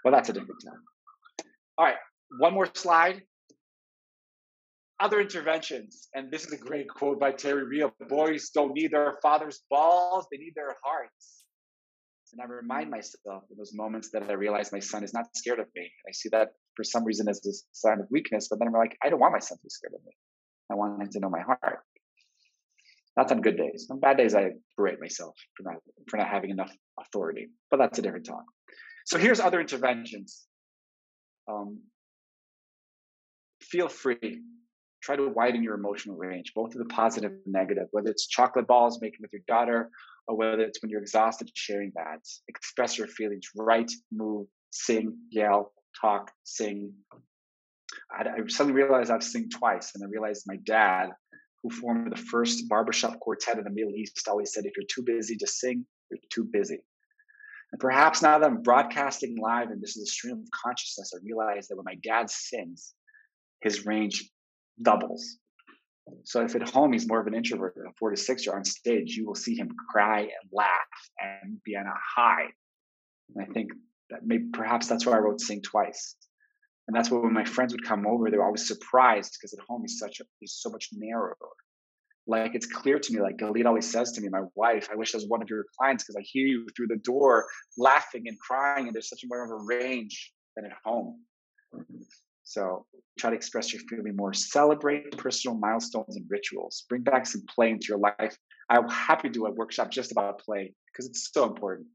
[0.06, 0.82] Well, that's a different time.
[1.76, 1.96] All right,
[2.38, 3.24] one more slide
[5.00, 6.08] other interventions.
[6.14, 10.26] And this is a great quote by Terry Real boys don't need their father's balls,
[10.30, 11.44] they need their hearts.
[12.32, 15.58] And I remind myself in those moments that I realize my son is not scared
[15.58, 15.90] of me.
[16.08, 18.96] I see that for some reason as a sign of weakness, but then I'm like,
[19.02, 20.12] I don't want my son to be scared of me.
[20.70, 21.80] I want him to know my heart.
[23.16, 23.88] That's on good days.
[23.90, 27.48] On bad days, I berate myself for not for not having enough authority.
[27.68, 28.44] But that's a different talk.
[29.06, 30.46] So here's other interventions.
[31.48, 31.80] Um,
[33.60, 34.42] feel free
[35.02, 38.66] try to widen your emotional range, both of the positive and negative, whether it's chocolate
[38.66, 39.90] balls making with your daughter
[40.26, 42.20] or whether it's when you're exhausted sharing that.
[42.48, 46.92] Express your feelings, write, move, sing, yell, talk, sing.
[48.12, 51.10] I, I suddenly realized I've sing twice, and I realized my dad,
[51.62, 55.02] who formed the first barbershop quartet in the Middle East, always said, if you're too
[55.02, 56.78] busy to sing, you're too busy.
[57.72, 61.18] And perhaps now that I'm broadcasting live and this is a stream of consciousness, I
[61.24, 62.94] realize that when my dad sings,
[63.60, 64.30] his range
[64.82, 65.36] doubles.
[66.24, 68.64] So if at home he's more of an introvert, a four to six year on
[68.64, 70.68] stage, you will see him cry and laugh
[71.20, 72.46] and be on a high.
[73.34, 73.70] And I think
[74.10, 76.16] that maybe perhaps that's why I wrote Sing Twice.
[76.88, 79.64] And that's why when my friends would come over, they were always surprised because at
[79.68, 81.36] home he's such a, he's so much narrower.
[82.26, 85.14] Like it's clear to me, like Galit always says to me, my wife, I wish
[85.14, 87.46] I was one of your clients because I hear you through the door
[87.78, 91.20] laughing and crying, and there's such more of a range than at home.
[92.50, 92.84] So
[93.16, 94.34] try to express your feeling more.
[94.34, 96.84] Celebrate personal milestones and rituals.
[96.88, 98.36] Bring back some play into your life.
[98.68, 101.86] I will happy do a workshop just about play because it's so important.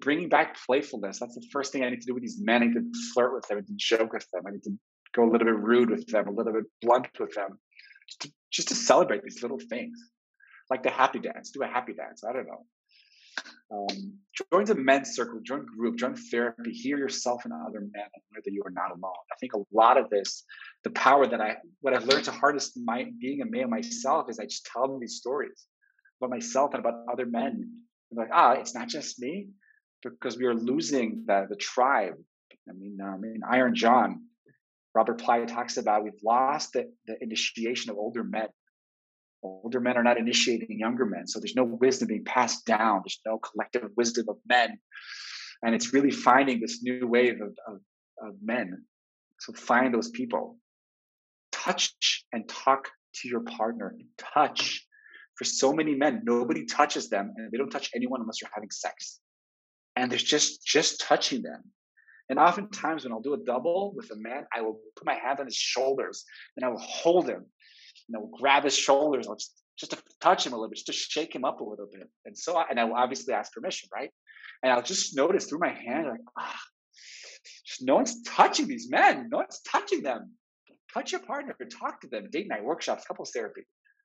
[0.00, 1.20] Bringing back playfulness.
[1.20, 2.62] That's the first thing I need to do with these men.
[2.62, 3.58] I need to flirt with them.
[3.58, 4.44] I need to joke with them.
[4.46, 4.70] I need to
[5.14, 7.58] go a little bit rude with them, a little bit blunt with them,
[8.08, 9.98] just to, just to celebrate these little things.
[10.70, 11.50] Like the happy dance.
[11.50, 12.24] Do a happy dance.
[12.26, 12.64] I don't know.
[13.70, 14.18] Um,
[14.50, 18.40] join the men's circle, join group, join therapy, hear yourself and other men and know
[18.44, 19.12] that you are not alone.
[19.32, 20.44] I think a lot of this,
[20.84, 24.38] the power that I, what I've learned to hardest my, being a male myself is
[24.38, 25.66] I just tell them these stories
[26.20, 27.70] about myself and about other men.
[28.14, 29.48] Like, ah, it's not just me
[30.02, 32.14] because we are losing the, the tribe.
[32.68, 34.26] I mean, um, in Iron John,
[34.94, 38.48] Robert Bly talks about we've lost the, the initiation of older men.
[39.42, 41.26] Older men are not initiating younger men.
[41.26, 43.02] So there's no wisdom being passed down.
[43.04, 44.78] There's no collective wisdom of men.
[45.64, 47.80] And it's really finding this new wave of, of,
[48.22, 48.84] of men.
[49.40, 50.58] So find those people.
[51.50, 53.96] Touch and talk to your partner.
[54.16, 54.86] Touch.
[55.34, 58.70] For so many men, nobody touches them and they don't touch anyone unless you're having
[58.70, 59.20] sex.
[59.96, 61.62] And there's just just touching them.
[62.28, 65.40] And oftentimes when I'll do a double with a man, I will put my hand
[65.40, 66.24] on his shoulders
[66.56, 67.46] and I will hold him
[68.12, 71.34] know, grab his shoulders, just, just to touch him a little bit, just to shake
[71.34, 72.08] him up a little bit.
[72.24, 74.10] And so, I, and I will obviously ask permission, right?
[74.62, 76.60] And I'll just notice through my hand, like, ah,
[77.66, 79.28] just no one's touching these men.
[79.30, 80.32] No one's touching them.
[80.92, 83.62] Touch your partner, talk to them, date night, workshops, couples therapy.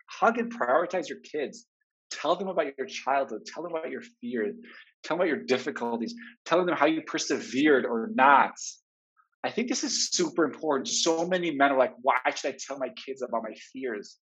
[0.10, 1.66] Hug and prioritize your kids.
[2.10, 3.42] Tell them about your childhood.
[3.46, 4.56] Tell them about your fears.
[5.04, 6.16] Tell them about your difficulties.
[6.46, 8.54] Tell them how you persevered or not.
[9.44, 10.88] I think this is super important.
[10.88, 14.18] So many men are like, why should I tell my kids about my fears?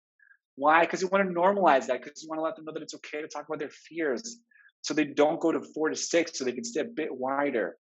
[0.55, 0.81] Why?
[0.81, 2.95] Because you want to normalize that, because you want to let them know that it's
[2.95, 4.37] okay to talk about their fears.
[4.81, 7.77] So they don't go to four to six, so they can stay a bit wider.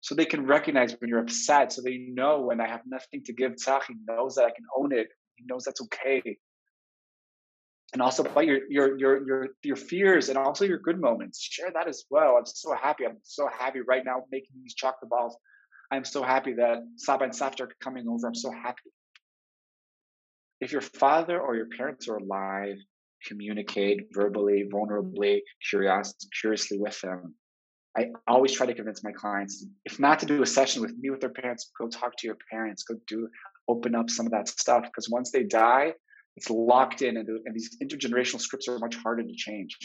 [0.00, 1.72] So they can recognize when you're upset.
[1.72, 3.54] So they know when I have nothing to give
[3.88, 5.08] he knows that I can own it.
[5.36, 6.38] He knows that's okay.
[7.92, 11.40] And also about your your your your your fears and also your good moments.
[11.40, 12.36] Share that as well.
[12.36, 13.06] I'm so happy.
[13.06, 15.36] I'm so happy right now making these chocolate balls
[15.90, 18.26] I'm so happy that Saba and Safta are coming over.
[18.26, 18.90] I'm so happy.
[20.60, 22.76] If your father or your parents are alive,
[23.26, 27.34] communicate verbally, vulnerably, curious, curiously with them.
[27.96, 31.10] I always try to convince my clients, if not to do a session with me
[31.10, 33.28] with their parents, go talk to your parents, go do
[33.68, 34.82] open up some of that stuff.
[34.82, 35.92] Because once they die,
[36.36, 39.76] it's locked in, and, and these intergenerational scripts are much harder to change.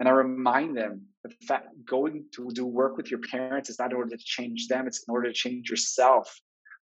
[0.00, 3.90] And I remind them the fact going to do work with your parents is not
[3.90, 6.32] in order to change them, it's in order to change yourself.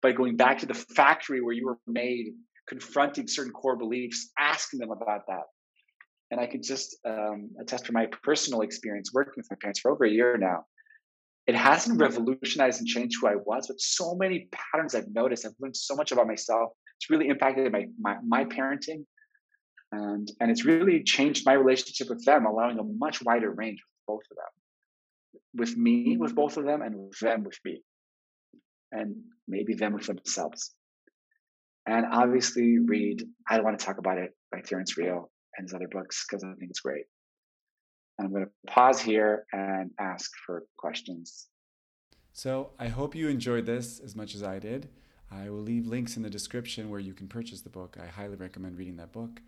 [0.01, 2.33] By going back to the factory where you were made,
[2.67, 5.45] confronting certain core beliefs, asking them about that.
[6.33, 9.91] And I can just um, attest from my personal experience working with my parents for
[9.93, 10.65] over a year now.
[11.47, 15.45] It hasn't revolutionized and changed who I was, but so many patterns I've noticed.
[15.45, 16.71] I've learned so much about myself.
[16.99, 19.05] It's really impacted my, my, my parenting,
[19.93, 24.07] and and it's really changed my relationship with them allowing a much wider range with
[24.07, 25.61] both of them.
[25.61, 26.37] With me with mm-hmm.
[26.37, 27.83] both of them and with them with me.
[28.91, 29.17] And
[29.47, 30.75] maybe them with themselves.
[31.87, 35.75] And obviously read i don't want to talk about it by terrence real and his
[35.75, 37.05] other books because i think it's great.
[38.19, 41.49] And i'm going to pause here and ask for questions.
[42.33, 44.89] So i hope you enjoyed this as much as i did.
[45.31, 47.97] I will leave links in the description where you can purchase the book.
[48.03, 49.41] I highly recommend reading that book.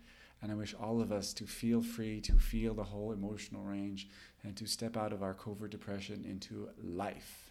[0.45, 4.07] And I wish all of us to feel free to feel the whole emotional range
[4.43, 7.49] and to step out of our covert depression into life.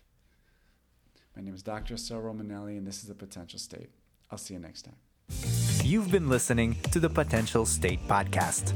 [1.35, 1.95] My name is Dr.
[1.95, 3.91] Assael Romanelli, and this is The Potential State.
[4.31, 4.95] I'll see you next time.
[5.83, 8.73] You've been listening to the Potential State Podcast.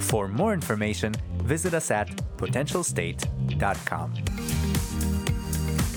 [0.00, 4.14] For more information, visit us at potentialstate.com.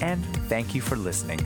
[0.03, 1.39] And thank you for listening.